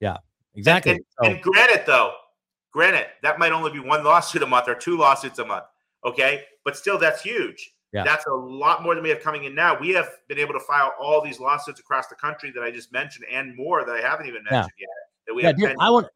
[0.00, 0.16] Yeah.
[0.54, 0.92] Exactly.
[0.92, 2.14] And, and, and, granted though,
[2.72, 5.64] granted that might only be one lawsuit a month or two lawsuits a month,
[6.04, 6.44] okay?
[6.64, 7.72] But still that's huge.
[7.92, 8.04] Yeah.
[8.04, 9.78] That's a lot more than we have coming in now.
[9.78, 12.92] We have been able to file all these lawsuits across the country that I just
[12.92, 14.88] mentioned and more that I haven't even mentioned yet.
[15.26, 16.06] That we yeah, have dude, I want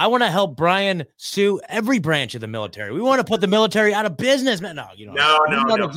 [0.00, 2.92] I want to help Brian sue every branch of the military.
[2.92, 4.60] We want to put the military out of business.
[4.60, 5.90] No, you know, no, no, no.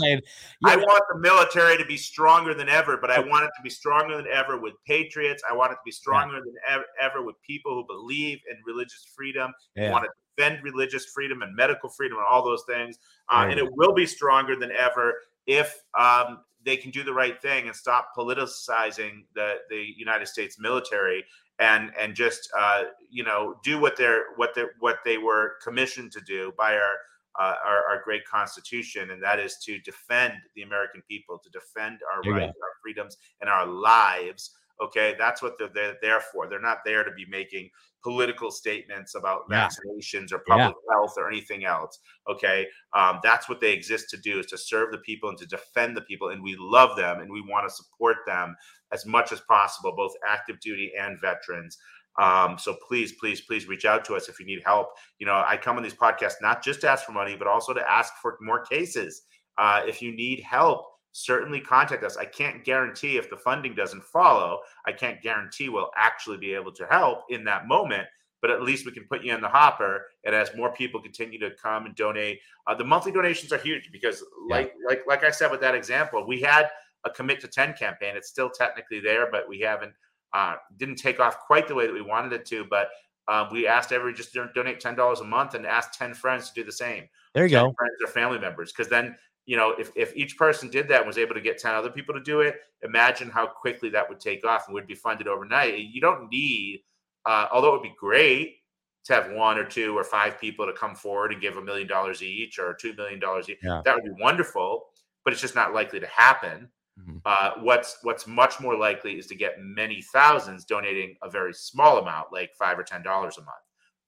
[0.65, 3.69] I want the military to be stronger than ever, but I want it to be
[3.69, 5.43] stronger than ever with patriots.
[5.49, 6.41] I want it to be stronger yeah.
[6.45, 9.53] than ever, ever, with people who believe in religious freedom.
[9.75, 9.89] Yeah.
[9.89, 12.97] I want to defend religious freedom and medical freedom and all those things.
[13.29, 15.13] Uh, and it will be stronger than ever
[15.45, 20.57] if um, they can do the right thing and stop politicizing the the United States
[20.59, 21.23] military
[21.61, 26.11] and and just uh, you know do what they're what they what they were commissioned
[26.11, 26.95] to do by our,
[27.39, 31.99] uh, our, our great Constitution, and that is to defend the American people, to defend
[32.11, 34.51] our rights, our freedoms, and our lives.
[34.81, 36.49] Okay, that's what they're, they're there for.
[36.49, 37.69] They're not there to be making
[38.03, 39.67] political statements about yeah.
[39.67, 40.93] vaccinations or public yeah.
[40.93, 41.99] health or anything else.
[42.29, 45.45] Okay, um, that's what they exist to do is to serve the people and to
[45.45, 48.55] defend the people, and we love them and we want to support them
[48.91, 51.77] as much as possible, both active duty and veterans.
[52.19, 54.89] Um, so please, please, please reach out to us if you need help.
[55.19, 57.73] You know, I come on these podcasts not just to ask for money, but also
[57.73, 59.21] to ask for more cases.
[59.57, 62.17] Uh, if you need help, certainly contact us.
[62.17, 66.71] I can't guarantee if the funding doesn't follow, I can't guarantee we'll actually be able
[66.73, 68.07] to help in that moment.
[68.41, 70.07] but at least we can put you in the hopper.
[70.25, 73.91] And as more people continue to come and donate, uh, the monthly donations are huge
[73.91, 74.87] because, like yeah.
[74.87, 76.69] like like I said with that example, we had
[77.05, 78.15] a commit to ten campaign.
[78.15, 79.93] It's still technically there, but we haven't
[80.33, 82.65] uh, didn't take off quite the way that we wanted it to.
[82.65, 82.89] But
[83.27, 86.49] um, we asked every just to donate ten dollars a month and asked ten friends
[86.49, 87.07] to do the same.
[87.33, 89.15] There you go, friends or family members, because then
[89.45, 91.89] you know if if each person did that and was able to get ten other
[91.89, 95.27] people to do it, imagine how quickly that would take off and would be funded
[95.27, 95.77] overnight.
[95.77, 96.83] You don't need,
[97.25, 98.57] uh, although it would be great
[99.03, 101.87] to have one or two or five people to come forward and give a million
[101.87, 103.57] dollars each or two million dollars each.
[103.63, 103.81] Yeah.
[103.83, 104.85] That would be wonderful,
[105.23, 106.69] but it's just not likely to happen.
[106.99, 107.17] Mm-hmm.
[107.25, 111.97] Uh, what's what's much more likely is to get many thousands donating a very small
[111.97, 113.57] amount, like five or ten dollars a month.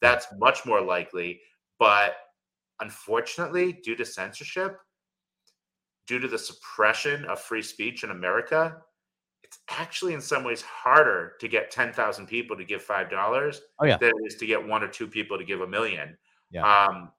[0.02, 1.40] That's much more likely.
[1.80, 2.16] But
[2.82, 4.78] unfortunately, due to censorship,
[6.08, 8.78] due to the suppression of free speech in America,
[9.44, 13.62] it's actually in some ways harder to get ten thousand people to give five dollars
[13.80, 13.98] oh, yeah.
[13.98, 16.18] than it is to get one or two people to give a million.
[16.52, 16.64] Yeah.
[16.64, 17.12] Um,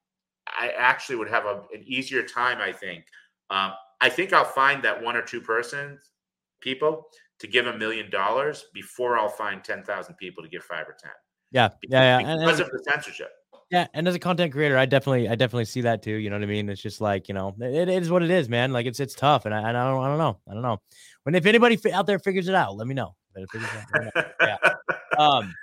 [0.46, 3.04] I actually would have a, an easier time, I think.
[3.50, 6.10] Um, I think I'll find that one or two persons,
[6.60, 7.06] people,
[7.38, 10.96] to give a million dollars before I'll find ten thousand people to give five or
[11.00, 11.12] ten.
[11.50, 12.38] Yeah, because, yeah, yeah.
[12.38, 13.30] Because and, of the censorship.
[13.74, 16.14] Yeah, and as a content creator, I definitely, I definitely see that too.
[16.14, 16.68] You know what I mean?
[16.68, 18.72] It's just like you know, it, it is what it is, man.
[18.72, 20.80] Like it's it's tough, and I, and I don't, I don't know, I don't know.
[21.24, 23.16] When if anybody out there figures it out, let me know.
[24.40, 24.56] yeah.
[25.16, 25.54] Um,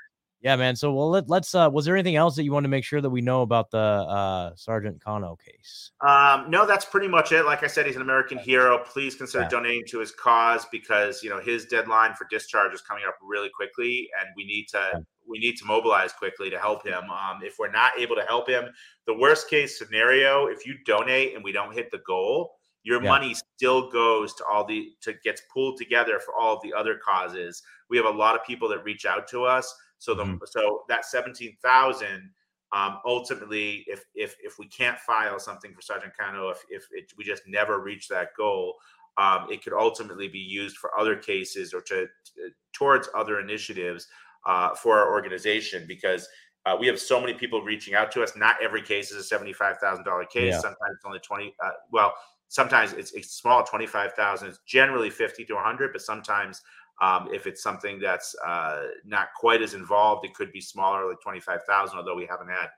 [0.41, 0.77] yeah, man.
[0.77, 3.01] So well, let, us uh was there anything else that you want to make sure
[3.01, 5.91] that we know about the uh Sergeant Cano case?
[6.01, 7.43] Um, no, that's pretty much it.
[7.43, 8.79] Like I said, he's an American hero.
[8.79, 9.49] Please consider yeah.
[9.49, 13.49] donating to his cause because you know his deadline for discharge is coming up really
[13.53, 14.99] quickly, and we need to yeah.
[15.31, 17.03] We need to mobilize quickly to help him.
[17.09, 18.65] Um, if we're not able to help him,
[19.07, 22.51] the worst case scenario, if you donate and we don't hit the goal,
[22.83, 23.09] your yeah.
[23.09, 26.99] money still goes to all the to gets pulled together for all of the other
[27.03, 27.63] causes.
[27.89, 30.43] We have a lot of people that reach out to us so the mm-hmm.
[30.45, 32.31] so that seventeen thousand
[32.73, 37.11] um, ultimately, if if if we can't file something for Sergeant Cano, if if it,
[37.17, 38.75] we just never reach that goal,
[39.17, 44.07] um, it could ultimately be used for other cases or to, to towards other initiatives
[44.45, 46.27] uh, for our organization because.
[46.63, 48.35] Uh, we have so many people reaching out to us.
[48.35, 50.53] Not every case is a seventy-five thousand dollar case.
[50.53, 50.59] Yeah.
[50.59, 51.55] Sometimes it's only twenty.
[51.59, 52.13] Uh, well,
[52.49, 54.49] sometimes it's, it's small, twenty-five thousand.
[54.49, 56.61] It's generally fifty to one hundred, but sometimes
[57.01, 61.19] um, if it's something that's uh, not quite as involved, it could be smaller, like
[61.19, 61.97] twenty-five thousand.
[61.97, 62.69] Although we haven't had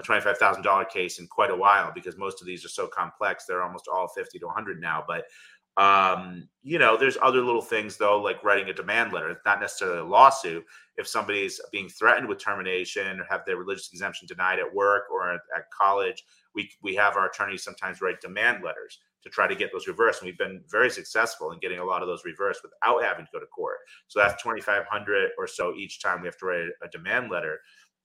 [0.00, 2.88] a twenty-five thousand dollar case in quite a while because most of these are so
[2.88, 3.44] complex.
[3.44, 5.04] They're almost all fifty to one hundred now.
[5.06, 5.26] But
[5.80, 9.30] um, you know, there's other little things though, like writing a demand letter.
[9.30, 10.62] It's not necessarily a lawsuit.
[10.98, 15.32] If somebody's being threatened with termination or have their religious exemption denied at work or
[15.32, 16.22] at, at college,
[16.54, 20.20] we we have our attorneys sometimes write demand letters to try to get those reversed.
[20.20, 23.30] And we've been very successful in getting a lot of those reversed without having to
[23.32, 23.78] go to court.
[24.08, 27.58] So that's 2,500 or so each time we have to write a demand letter.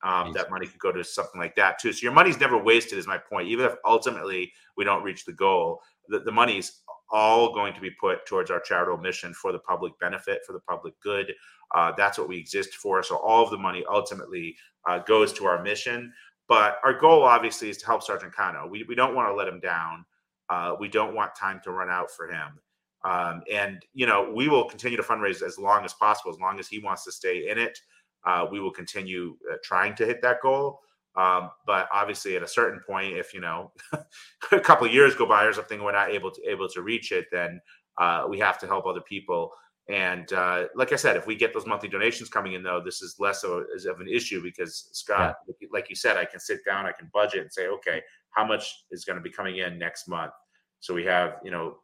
[0.03, 1.91] Um, that money could go to something like that too.
[1.91, 3.47] So your money's never wasted, is my point.
[3.47, 7.91] Even if ultimately we don't reach the goal, the, the money's all going to be
[7.91, 11.34] put towards our charitable mission for the public benefit, for the public good.
[11.74, 13.03] Uh, that's what we exist for.
[13.03, 14.56] So all of the money ultimately
[14.88, 16.12] uh, goes to our mission.
[16.47, 18.68] But our goal, obviously, is to help Sergeant Cano.
[18.68, 20.06] We, we don't want to let him down.
[20.49, 22.60] Uh, we don't want time to run out for him.
[23.03, 26.60] Um, and, you know, we will continue to fundraise as long as possible, as long
[26.60, 27.80] as he wants to stay in it.
[28.26, 30.80] Uh, we will continue uh, trying to hit that goal.
[31.18, 33.72] Um, but obviously, at a certain point, if you know
[34.51, 37.26] a couple years go by or something, we're not able to able to reach it,
[37.32, 37.61] then
[37.97, 39.51] uh, we have to help other people.
[39.88, 43.01] And uh, like I said, if we get those monthly donations coming in, though, this
[43.01, 45.68] is less of, a, of an issue because Scott, yeah.
[45.72, 48.01] like you said, I can sit down, I can budget, and say, okay,
[48.32, 50.32] how much is going to be coming in next month.
[50.80, 51.78] So we have, you know,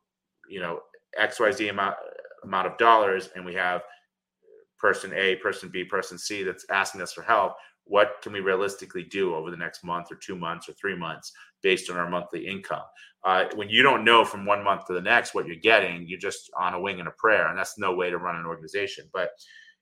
[0.49, 0.79] you know,
[1.19, 1.95] XYZ amount
[2.43, 3.81] amount of dollars, and we have
[4.79, 7.53] person A, person B, person C that's asking us for help.
[7.85, 11.31] What can we realistically do over the next month or two months or three months
[11.61, 12.83] based on our monthly income?
[13.23, 16.19] Uh, when you don't know from one month to the next what you're getting, you're
[16.19, 19.05] just on a wing and a prayer, and that's no way to run an organization.
[19.13, 19.31] But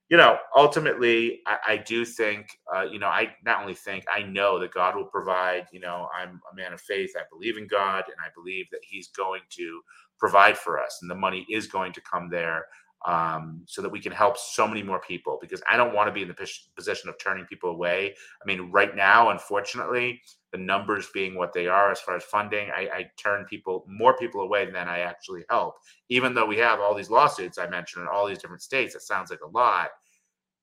[0.10, 4.24] you know, ultimately, I, I do think, uh, you know, I not only think, I
[4.24, 5.68] know that God will provide.
[5.72, 7.12] You know, I'm a man of faith.
[7.16, 9.82] I believe in God, and I believe that He's going to
[10.18, 12.66] provide for us, and the money is going to come there
[13.06, 15.38] um, so that we can help so many more people.
[15.41, 18.16] Because I don't want to be in the position of turning people away.
[18.41, 20.22] I mean, right now, unfortunately,
[20.52, 24.18] the numbers being what they are as far as funding, I, I turn people, more
[24.18, 25.76] people away than I actually help.
[26.10, 29.02] Even though we have all these lawsuits I mentioned in all these different states, it
[29.02, 29.89] sounds like a lot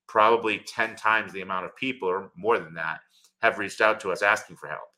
[0.08, 3.00] probably 10 times the amount of people or more than that
[3.42, 4.88] have reached out to us asking for help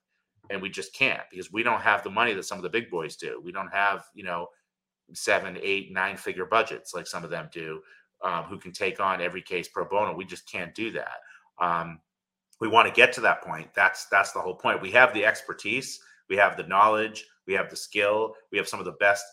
[0.51, 2.91] and we just can't because we don't have the money that some of the big
[2.91, 4.47] boys do we don't have you know
[5.13, 7.81] seven eight nine figure budgets like some of them do
[8.23, 11.19] um, who can take on every case pro bono we just can't do that
[11.61, 12.01] um,
[12.61, 13.69] we want to get to that point.
[13.75, 14.83] That's that's the whole point.
[14.83, 18.81] We have the expertise, we have the knowledge, we have the skill, we have some
[18.81, 19.25] of the best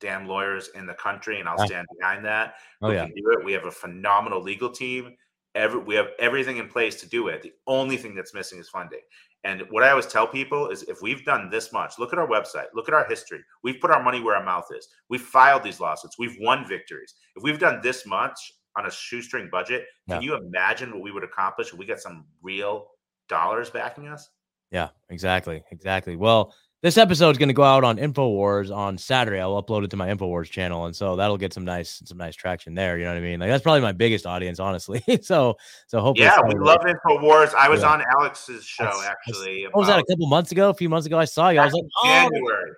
[0.00, 1.66] damn lawyers in the country, and I'll yeah.
[1.66, 2.54] stand behind that.
[2.80, 3.06] Oh, we yeah.
[3.06, 3.44] can do it.
[3.44, 5.16] We have a phenomenal legal team.
[5.54, 7.42] Every we have everything in place to do it.
[7.42, 9.00] The only thing that's missing is funding.
[9.44, 12.28] And what I always tell people is if we've done this much, look at our
[12.28, 13.40] website, look at our history.
[13.64, 14.88] We've put our money where our mouth is.
[15.08, 16.18] We've filed these lawsuits.
[16.18, 17.14] We've won victories.
[17.34, 20.16] If we've done this much on a shoestring budget, yeah.
[20.16, 22.86] can you imagine what we would accomplish if we got some real
[23.28, 24.28] dollars backing us?
[24.70, 25.62] Yeah, exactly.
[25.72, 26.16] Exactly.
[26.16, 29.40] Well, this episode is going to go out on Infowars on Saturday.
[29.40, 32.34] I'll upload it to my Infowars channel, and so that'll get some nice some nice
[32.34, 32.98] traction there.
[32.98, 33.38] You know what I mean?
[33.38, 35.02] Like that's probably my biggest audience, honestly.
[35.22, 35.56] so
[35.86, 37.54] so hopefully, yeah, we love Infowars.
[37.54, 37.92] I was yeah.
[37.92, 39.64] on Alex's show that's, actually.
[39.70, 40.00] What was that?
[40.00, 41.60] A couple months ago, a few months ago, I saw you.
[41.60, 42.70] I was like, oh, January.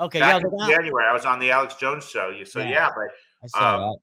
[0.00, 1.04] Okay, back yeah, in January.
[1.06, 2.32] I was on the Alex Jones show.
[2.44, 3.94] So yeah, yeah but um,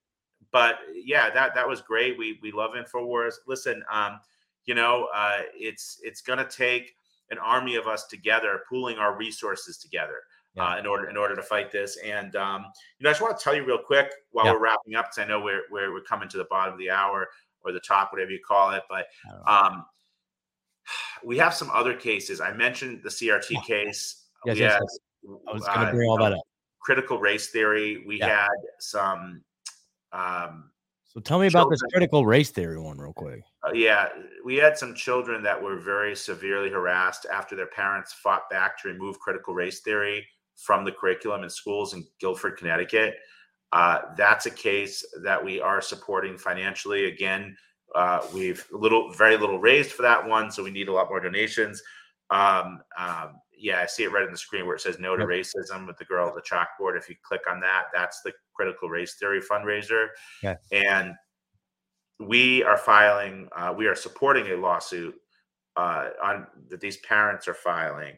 [0.51, 2.15] but yeah, that that was great.
[2.15, 3.33] We we love Infowars.
[3.47, 4.19] Listen, um,
[4.65, 6.96] you know, uh, it's it's gonna take
[7.31, 10.19] an army of us together, pooling our resources together.
[10.55, 10.73] Yeah.
[10.73, 11.99] Uh, in order in order to fight this.
[12.03, 12.65] And um,
[12.97, 14.53] you know, I just want to tell you real quick while yeah.
[14.53, 16.89] we're wrapping up, because I know we're, we're we're coming to the bottom of the
[16.89, 17.27] hour
[17.61, 18.81] or the top, whatever you call it.
[18.89, 19.05] But
[19.45, 19.85] um,
[21.23, 22.41] we have some other cases.
[22.41, 23.61] I mentioned the CRT yeah.
[23.61, 24.23] case.
[24.47, 24.97] Yes, yes, yes.
[25.47, 26.41] I was going to uh, bring all that up.
[26.81, 28.03] Critical race theory.
[28.07, 28.47] We had
[28.79, 29.43] some
[30.11, 30.71] um,
[31.03, 33.41] so tell me about this critical race theory one, real quick.
[33.67, 34.09] Uh, yeah,
[34.45, 38.87] we had some children that were very severely harassed after their parents fought back to
[38.87, 43.15] remove critical race theory from the curriculum in schools in Guilford, Connecticut.
[43.71, 47.05] Uh, that's a case that we are supporting financially.
[47.05, 47.55] Again,
[47.95, 51.19] uh, we've little, very little raised for that one, so we need a lot more
[51.19, 51.81] donations.
[52.29, 55.23] Um, um, yeah, I see it right on the screen where it says no to
[55.23, 55.29] yep.
[55.29, 56.97] racism with the girl at the chalkboard.
[56.97, 60.07] If you click on that, that's the critical race theory fundraiser.
[60.43, 60.55] Yeah.
[60.71, 61.13] And
[62.19, 65.15] we are filing, uh, we are supporting a lawsuit
[65.75, 68.15] uh, on that these parents are filing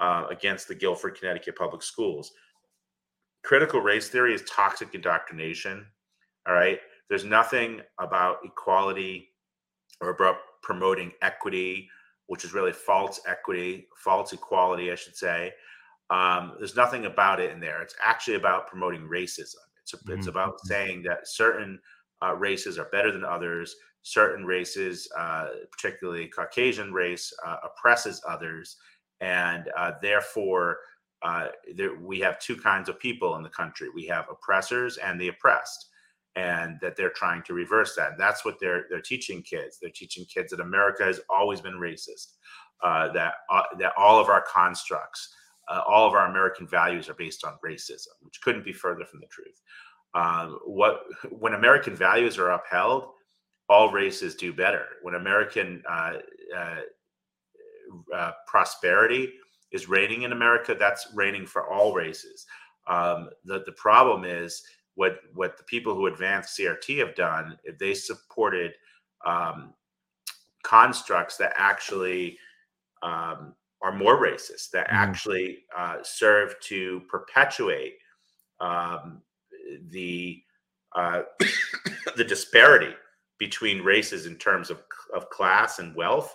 [0.00, 2.32] uh, against the Guilford, Connecticut public schools.
[3.44, 5.86] Critical race theory is toxic indoctrination.
[6.48, 6.80] All right.
[7.08, 9.28] There's nothing about equality
[10.00, 11.88] or about promoting equity
[12.26, 15.52] which is really false equity, false equality, I should say.
[16.10, 17.82] Um, there's nothing about it in there.
[17.82, 19.56] It's actually about promoting racism.
[19.82, 20.12] It's mm-hmm.
[20.12, 21.80] it's about saying that certain
[22.22, 23.76] uh, races are better than others.
[24.02, 28.76] Certain races, uh, particularly Caucasian race, uh, oppresses others,
[29.20, 30.78] and uh, therefore
[31.22, 33.88] uh, there, we have two kinds of people in the country.
[33.94, 35.86] We have oppressors and the oppressed
[36.36, 38.12] and that they're trying to reverse that.
[38.12, 39.78] And that's what they're they're teaching kids.
[39.80, 42.34] They're teaching kids that America has always been racist.
[42.82, 43.34] Uh, that
[43.78, 45.34] that all of our constructs,
[45.88, 49.26] all of our American values are based on racism, which couldn't be further from the
[49.28, 49.62] truth.
[50.16, 53.08] Um, what when American values are upheld,
[53.68, 54.86] all races do better.
[55.02, 56.14] When American uh,
[56.56, 56.80] uh,
[58.14, 59.34] uh, prosperity
[59.72, 62.46] is reigning in America, that's reigning for all races.
[62.86, 64.62] Um, the the problem is
[64.94, 68.72] what what the people who advanced CRT have done, if they supported
[69.26, 69.74] um,
[70.62, 72.38] constructs that actually
[73.02, 74.96] um, are more racist, that mm-hmm.
[74.96, 77.96] actually uh, serve to perpetuate
[78.60, 79.20] um,
[79.90, 80.42] the
[80.94, 81.22] uh,
[82.16, 82.94] the disparity
[83.38, 84.82] between races in terms of,
[85.14, 86.34] of class and wealth.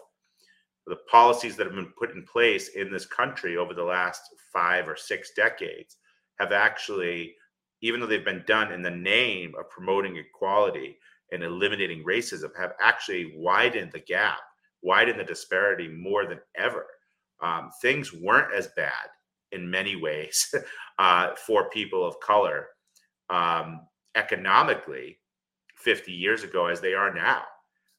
[0.88, 4.21] The policies that have been put in place in this country over the last
[4.51, 5.97] five or six decades
[6.39, 7.36] have actually
[7.82, 10.97] even though they've been done in the name of promoting equality
[11.32, 14.39] and eliminating racism, have actually widened the gap,
[14.82, 16.86] widened the disparity more than ever.
[17.41, 19.09] Um, things weren't as bad
[19.51, 20.53] in many ways
[20.99, 22.67] uh, for people of color
[23.32, 23.82] um,
[24.15, 25.17] economically
[25.77, 27.43] 50 years ago as they are now.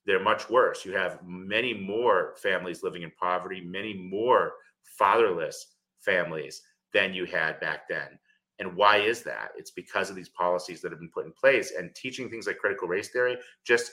[0.06, 0.84] They're much worse.
[0.84, 4.52] You have many more families living in poverty, many more
[4.98, 6.62] fatherless families
[6.92, 8.18] than you had back then.
[8.58, 9.50] And why is that?
[9.56, 12.58] It's because of these policies that have been put in place and teaching things like
[12.58, 13.92] critical race theory just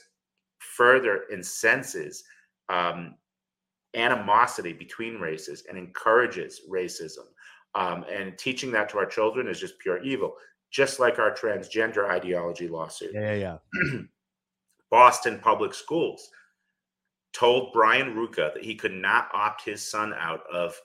[0.60, 2.24] further incenses
[2.68, 3.16] um,
[3.96, 7.26] animosity between races and encourages racism.
[7.76, 10.34] Um, and teaching that to our children is just pure evil,
[10.72, 13.12] just like our transgender ideology lawsuit.
[13.14, 14.02] Yeah, yeah, yeah.
[14.92, 16.30] Boston Public Schools
[17.34, 20.80] told Brian Ruka that he could not opt his son out of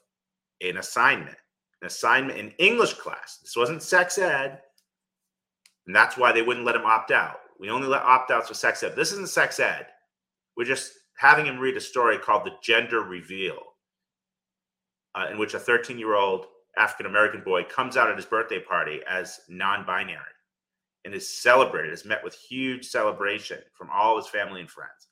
[0.61, 1.37] an assignment
[1.85, 3.41] an assignment in English class.
[3.43, 4.61] This wasn't sex ed.
[5.87, 7.41] And that's why they wouldn't let him opt out.
[7.61, 8.97] We only let opt outs for sex ed.
[8.97, 9.89] This isn't sex ed.
[10.57, 13.59] We're just having him read a story called The Gender Reveal,
[15.15, 16.47] uh, in which a 13 year old
[16.77, 20.21] African American boy comes out at his birthday party as non binary
[21.05, 25.09] and is celebrated, is met with huge celebration from all his family and friends.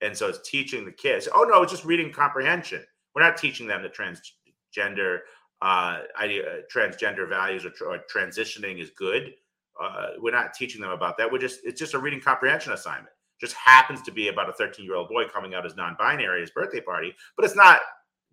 [0.00, 1.28] And so it's teaching the kids.
[1.34, 2.82] Oh no, it's just reading comprehension.
[3.14, 5.18] We're not teaching them that transgender
[5.60, 9.32] uh, idea, transgender values or, or transitioning is good.
[9.80, 11.30] Uh, we're not teaching them about that.
[11.30, 13.14] We're just it's just a reading comprehension assignment.
[13.40, 16.40] Just happens to be about a 13 year old boy coming out as non-binary at
[16.40, 17.80] his birthday party, but it's not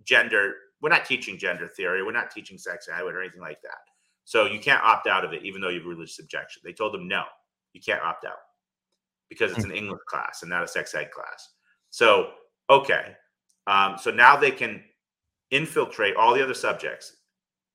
[0.03, 0.55] gender.
[0.81, 2.03] We're not teaching gender theory.
[2.03, 3.79] We're not teaching sex ed or anything like that.
[4.25, 6.61] So you can't opt out of it, even though you have religious objection.
[6.63, 7.23] They told them no,
[7.73, 8.37] you can't opt out
[9.29, 11.49] because it's an English class and not a sex ed class.
[11.89, 12.31] So
[12.69, 13.15] okay,
[13.67, 14.83] um, so now they can
[15.51, 17.15] infiltrate all the other subjects,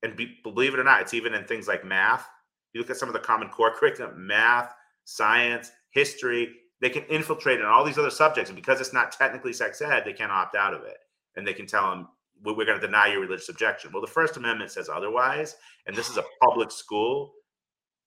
[0.02, 2.28] and be, believe it or not, it's even in things like math.
[2.72, 4.74] You look at some of the Common Core curriculum, math,
[5.04, 6.52] science, history.
[6.80, 10.02] They can infiltrate in all these other subjects, and because it's not technically sex ed,
[10.04, 10.98] they can't opt out of it,
[11.36, 12.08] and they can tell them
[12.44, 13.90] we're going to deny your religious objection.
[13.92, 17.32] Well, the First Amendment says otherwise, and this is a public school,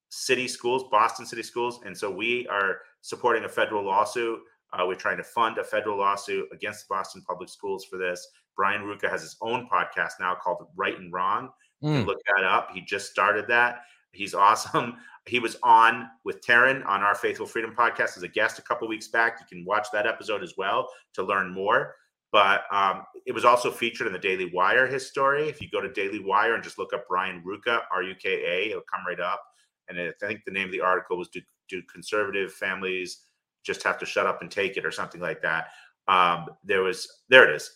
[0.10, 4.40] city schools, Boston City Schools, and so we are supporting a federal lawsuit.
[4.74, 8.28] Uh, we're trying to fund a federal lawsuit against the Boston Public Schools for this.
[8.56, 11.50] Brian Ruka has his own podcast now called Right and Wrong.
[11.84, 12.06] Mm.
[12.08, 12.70] look that up.
[12.74, 13.82] He just started that.
[14.12, 14.98] He's awesome.
[15.28, 18.88] He was on with Taryn on our Faithful Freedom podcast as a guest a couple
[18.88, 19.40] weeks back.
[19.42, 21.96] You can watch that episode as well to learn more.
[22.32, 25.48] But um, it was also featured in the Daily Wire, his story.
[25.48, 28.44] If you go to Daily Wire and just look up Brian Ruka, R U K
[28.44, 29.42] A, it'll come right up.
[29.88, 33.20] And I think the name of the article was Do, Do Conservative Families
[33.64, 35.70] Just Have to Shut Up and Take It or something like that.
[36.10, 37.70] Um, there was, there it is.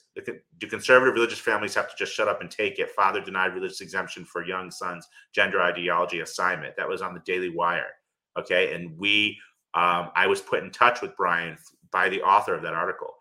[0.60, 2.92] Do conservative religious families have to just shut up and take it?
[2.92, 6.76] Father denied religious exemption for young son's gender ideology assignment.
[6.76, 7.90] That was on the Daily Wire.
[8.38, 8.74] Okay.
[8.74, 9.38] And we,
[9.74, 11.58] um, I was put in touch with Brian
[11.92, 13.14] by the author of that article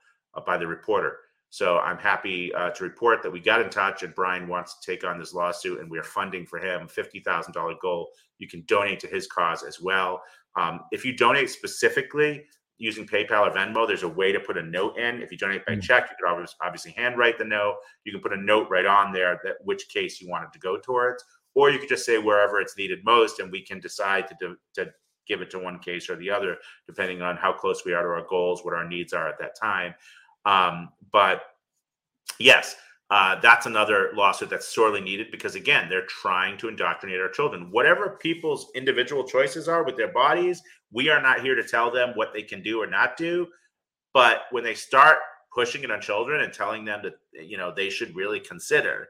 [0.44, 1.18] by the reporter.
[1.50, 4.90] So I'm happy uh, to report that we got in touch and Brian wants to
[4.90, 8.08] take on this lawsuit and we are funding for him $50,000 goal.
[8.38, 10.22] You can donate to his cause as well.
[10.56, 12.44] Um, if you donate specifically
[12.78, 15.22] using PayPal or Venmo, there's a way to put a note in.
[15.22, 15.82] If you donate by mm.
[15.82, 17.76] check, you could obviously handwrite the note.
[18.04, 20.58] You can put a note right on there that which case you want it to
[20.60, 21.22] go towards,
[21.54, 24.56] or you could just say wherever it's needed most, and we can decide to, do,
[24.74, 24.90] to
[25.26, 28.08] give it to one case or the other, depending on how close we are to
[28.08, 29.94] our goals, what our needs are at that time.
[30.44, 31.42] Um, but
[32.38, 32.76] yes,
[33.10, 37.70] uh, that's another lawsuit that's sorely needed because again, they're trying to indoctrinate our children.
[37.70, 40.62] Whatever people's individual choices are with their bodies,
[40.92, 43.48] we are not here to tell them what they can do or not do.
[44.12, 45.18] But when they start
[45.52, 49.08] pushing it on children and telling them that you know they should really consider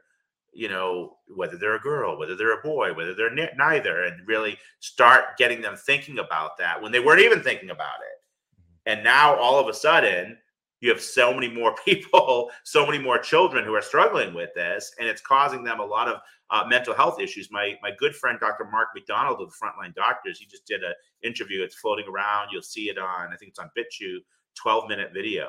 [0.53, 4.57] you know whether they're a girl whether they're a boy whether they're neither and really
[4.79, 9.35] start getting them thinking about that when they weren't even thinking about it and now
[9.35, 10.37] all of a sudden
[10.81, 14.93] you have so many more people, so many more children who are struggling with this,
[14.99, 16.17] and it's causing them a lot of
[16.49, 17.49] uh, mental health issues.
[17.51, 18.65] My my good friend Dr.
[18.65, 21.63] Mark McDonald of the Frontline Doctors, he just did an interview.
[21.63, 22.49] It's floating around.
[22.51, 23.31] You'll see it on.
[23.31, 24.19] I think it's on BitChute.
[24.55, 25.47] 12 minute video,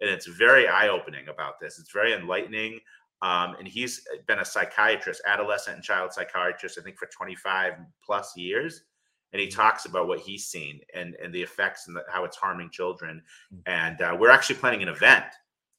[0.00, 1.78] and it's very eye opening about this.
[1.78, 2.80] It's very enlightening.
[3.22, 8.34] Um, and he's been a psychiatrist, adolescent and child psychiatrist, I think for 25 plus
[8.34, 8.84] years
[9.32, 12.36] and he talks about what he's seen and and the effects and the, how it's
[12.36, 13.22] harming children.
[13.54, 13.62] Mm.
[13.66, 15.26] And uh, we're actually planning an event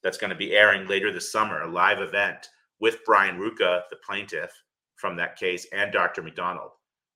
[0.04, 2.50] that's going to be airing later this summer, a live event
[2.80, 4.52] with Brian Ruka, the plaintiff
[4.96, 6.22] from that case, and Dr.
[6.22, 6.72] McDonald.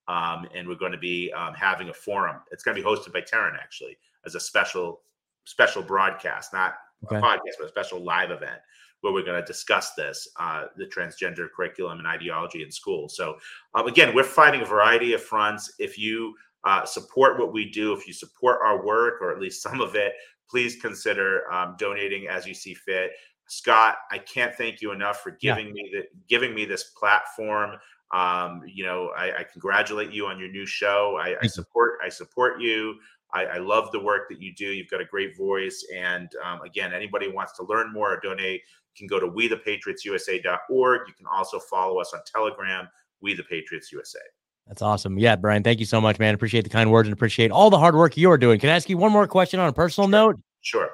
[0.08, 2.38] Um, and we're going to be um, having a forum.
[2.52, 5.02] It's going to be hosted by Taryn actually as a special
[5.46, 6.76] special broadcast, not
[7.06, 7.18] okay.
[7.18, 8.60] a podcast, but a special live event
[9.06, 13.08] where we're going to discuss this uh, the transgender curriculum and ideology in school.
[13.08, 13.38] So,
[13.76, 15.72] um, again, we're fighting a variety of fronts.
[15.78, 16.34] If you
[16.64, 19.94] uh, support what we do, if you support our work, or at least some of
[19.94, 20.14] it,
[20.50, 23.12] please consider um, donating as you see fit.
[23.46, 25.74] Scott, I can't thank you enough for giving yeah.
[25.74, 27.76] me the giving me this platform.
[28.12, 31.20] Um, you know, I, I, congratulate you on your new show.
[31.20, 32.96] I, I support I support you.
[33.34, 34.66] I, I, love the work that you do.
[34.66, 35.86] You've got a great voice.
[35.94, 38.62] And um, again, anybody wants to learn more or donate,
[38.96, 41.02] can go to wethepatriotsusa.org.
[41.08, 42.88] You can also follow us on Telegram,
[43.22, 44.20] We the Patriots USA.
[44.68, 45.20] That's awesome.
[45.20, 46.34] Yeah, Brian, thank you so much, man.
[46.34, 48.60] Appreciate the kind words and appreciate all the hard work you're doing.
[48.60, 50.12] Can I ask you one more question on a personal sure.
[50.12, 50.40] note?
[50.62, 50.90] Sure.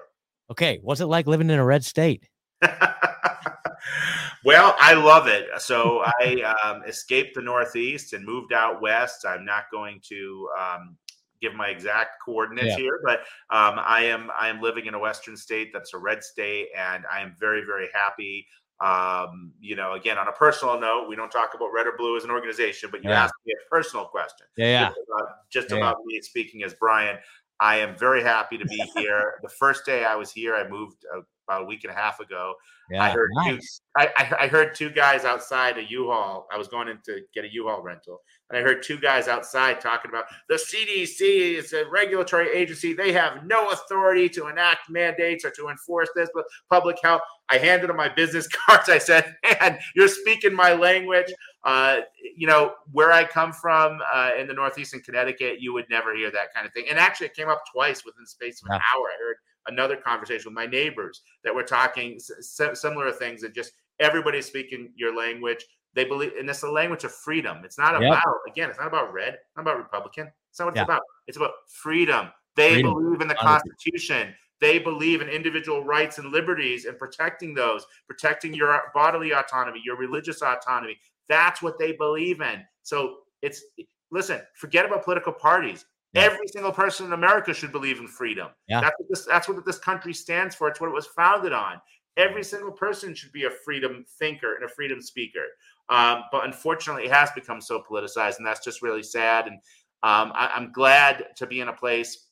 [0.49, 0.79] Okay.
[0.81, 2.27] What's it like living in a red state?
[4.45, 5.47] well, I love it.
[5.59, 9.25] So I um, escaped the Northeast and moved out west.
[9.25, 10.97] I'm not going to um,
[11.41, 12.77] give my exact coordinates yeah.
[12.77, 13.19] here, but
[13.49, 17.03] um, I am I am living in a western state that's a red state, and
[17.11, 18.47] I am very very happy.
[18.81, 22.17] Um, you know, again, on a personal note, we don't talk about red or blue
[22.17, 23.25] as an organization, but you yeah.
[23.25, 24.47] asked me a personal question.
[24.57, 24.87] Yeah.
[24.87, 25.77] Just about, just yeah.
[25.77, 27.19] about me speaking as Brian.
[27.59, 29.35] I am very happy to be here.
[29.43, 32.19] the first day I was here, I moved uh, about a week and a half
[32.19, 32.55] ago.
[32.89, 33.81] Yeah, I heard two, nice.
[33.95, 36.47] I, I I heard two guys outside a U-Haul.
[36.51, 38.21] I was going in to get a U-Haul rental,
[38.51, 42.93] and I heard two guys outside talking about the CDC is a regulatory agency.
[42.93, 47.21] They have no authority to enact mandates or to enforce this, but public health.
[47.49, 48.89] I handed them my business cards.
[48.89, 51.33] I said, "Man, you're speaking my language."
[51.63, 52.01] Uh,
[52.35, 56.15] you know, where I come from uh, in the Northeast in Connecticut, you would never
[56.15, 56.85] hear that kind of thing.
[56.89, 59.05] And actually, it came up twice within the space of an hour.
[59.07, 59.35] I heard
[59.67, 64.47] another conversation with my neighbors that were talking s- s- similar things and just everybody's
[64.47, 65.63] speaking your language.
[65.93, 67.63] They believe, and it's a language of freedom.
[67.65, 68.11] It's not Yep.
[68.13, 70.31] about, again, it's not about red, it's not about Republican.
[70.49, 70.81] It's not what Yeah.
[70.83, 71.03] it's about.
[71.27, 72.31] It's about freedom.
[72.55, 72.93] They Freedom.
[72.93, 74.35] believe in the Constitution.
[74.59, 79.95] They believe in individual rights and liberties and protecting those, protecting your bodily autonomy, your
[79.97, 80.99] religious autonomy.
[81.27, 82.63] That's what they believe in.
[82.83, 83.63] So it's,
[84.11, 85.85] listen, forget about political parties.
[86.13, 86.23] Yeah.
[86.23, 88.49] Every single person in America should believe in freedom.
[88.67, 88.81] Yeah.
[88.81, 90.67] That's what this that's what this country stands for.
[90.67, 91.81] It's what it was founded on.
[92.17, 95.45] Every single person should be a freedom thinker and a freedom speaker.
[95.91, 99.45] Um, but unfortunately, it has become so politicized, and that's just really sad.
[99.45, 99.55] And
[100.01, 102.27] um, I, I'm glad to be in a place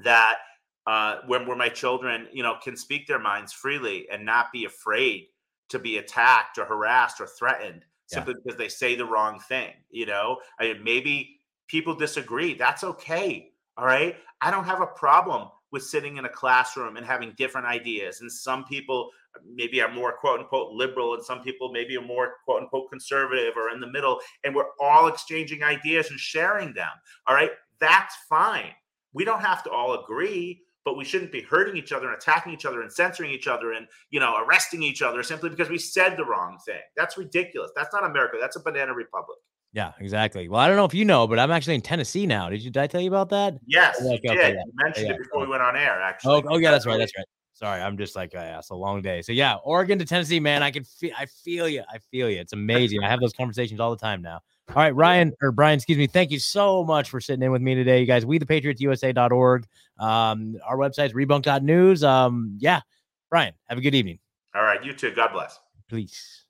[0.00, 0.38] that
[0.86, 4.64] uh, when where my children, you know, can speak their minds freely and not be
[4.64, 5.28] afraid
[5.68, 8.24] to be attacked or harassed or threatened Yeah.
[8.24, 9.72] simply because they say the wrong thing.
[9.90, 12.54] You know, I mean, maybe people disagree.
[12.54, 13.52] That's okay.
[13.76, 14.16] All right.
[14.40, 18.22] I don't have a problem with sitting in a classroom and having different ideas.
[18.22, 19.10] And some people
[19.46, 23.54] maybe are more quote unquote liberal, and some people maybe are more quote unquote conservative
[23.56, 24.20] or in the middle.
[24.44, 26.90] And we're all exchanging ideas and sharing them.
[27.26, 27.50] All right.
[27.80, 28.72] That's fine.
[29.12, 32.52] We don't have to all agree, but we shouldn't be hurting each other and attacking
[32.52, 35.78] each other and censoring each other and you know arresting each other simply because we
[35.78, 36.80] said the wrong thing.
[36.96, 37.70] That's ridiculous.
[37.76, 38.36] That's not America.
[38.40, 39.38] That's a banana republic.
[39.74, 40.48] Yeah, exactly.
[40.48, 42.48] Well, I don't know if you know, but I'm actually in Tennessee now.
[42.48, 42.70] Did you?
[42.70, 43.54] Did I tell you about that?
[43.66, 44.54] Yes, oh, Okay, you okay, did.
[44.56, 44.62] yeah.
[44.64, 46.00] You mentioned Yeah, it before we went on air.
[46.00, 46.42] Actually.
[46.46, 46.98] Oh, oh yeah, that's right.
[46.98, 47.26] That's right.
[47.58, 49.20] Sorry, I'm just like, uh, yeah, it's a long day.
[49.20, 50.62] So yeah, Oregon to Tennessee, man.
[50.62, 51.82] I can feel, I feel you.
[51.92, 52.38] I feel you.
[52.38, 53.02] It's amazing.
[53.02, 54.38] I have those conversations all the time now.
[54.68, 56.06] All right, Ryan or Brian, excuse me.
[56.06, 58.24] Thank you so much for sitting in with me today, you guys.
[58.24, 59.66] We the patriotsusa.org.
[59.98, 62.04] Um, our website's rebunked.news.
[62.04, 62.82] Um, yeah,
[63.28, 64.20] Brian, have a good evening,
[64.54, 64.84] All right.
[64.84, 65.10] You too.
[65.10, 65.58] God bless.
[65.88, 66.44] please.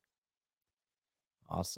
[1.48, 1.64] Awesome.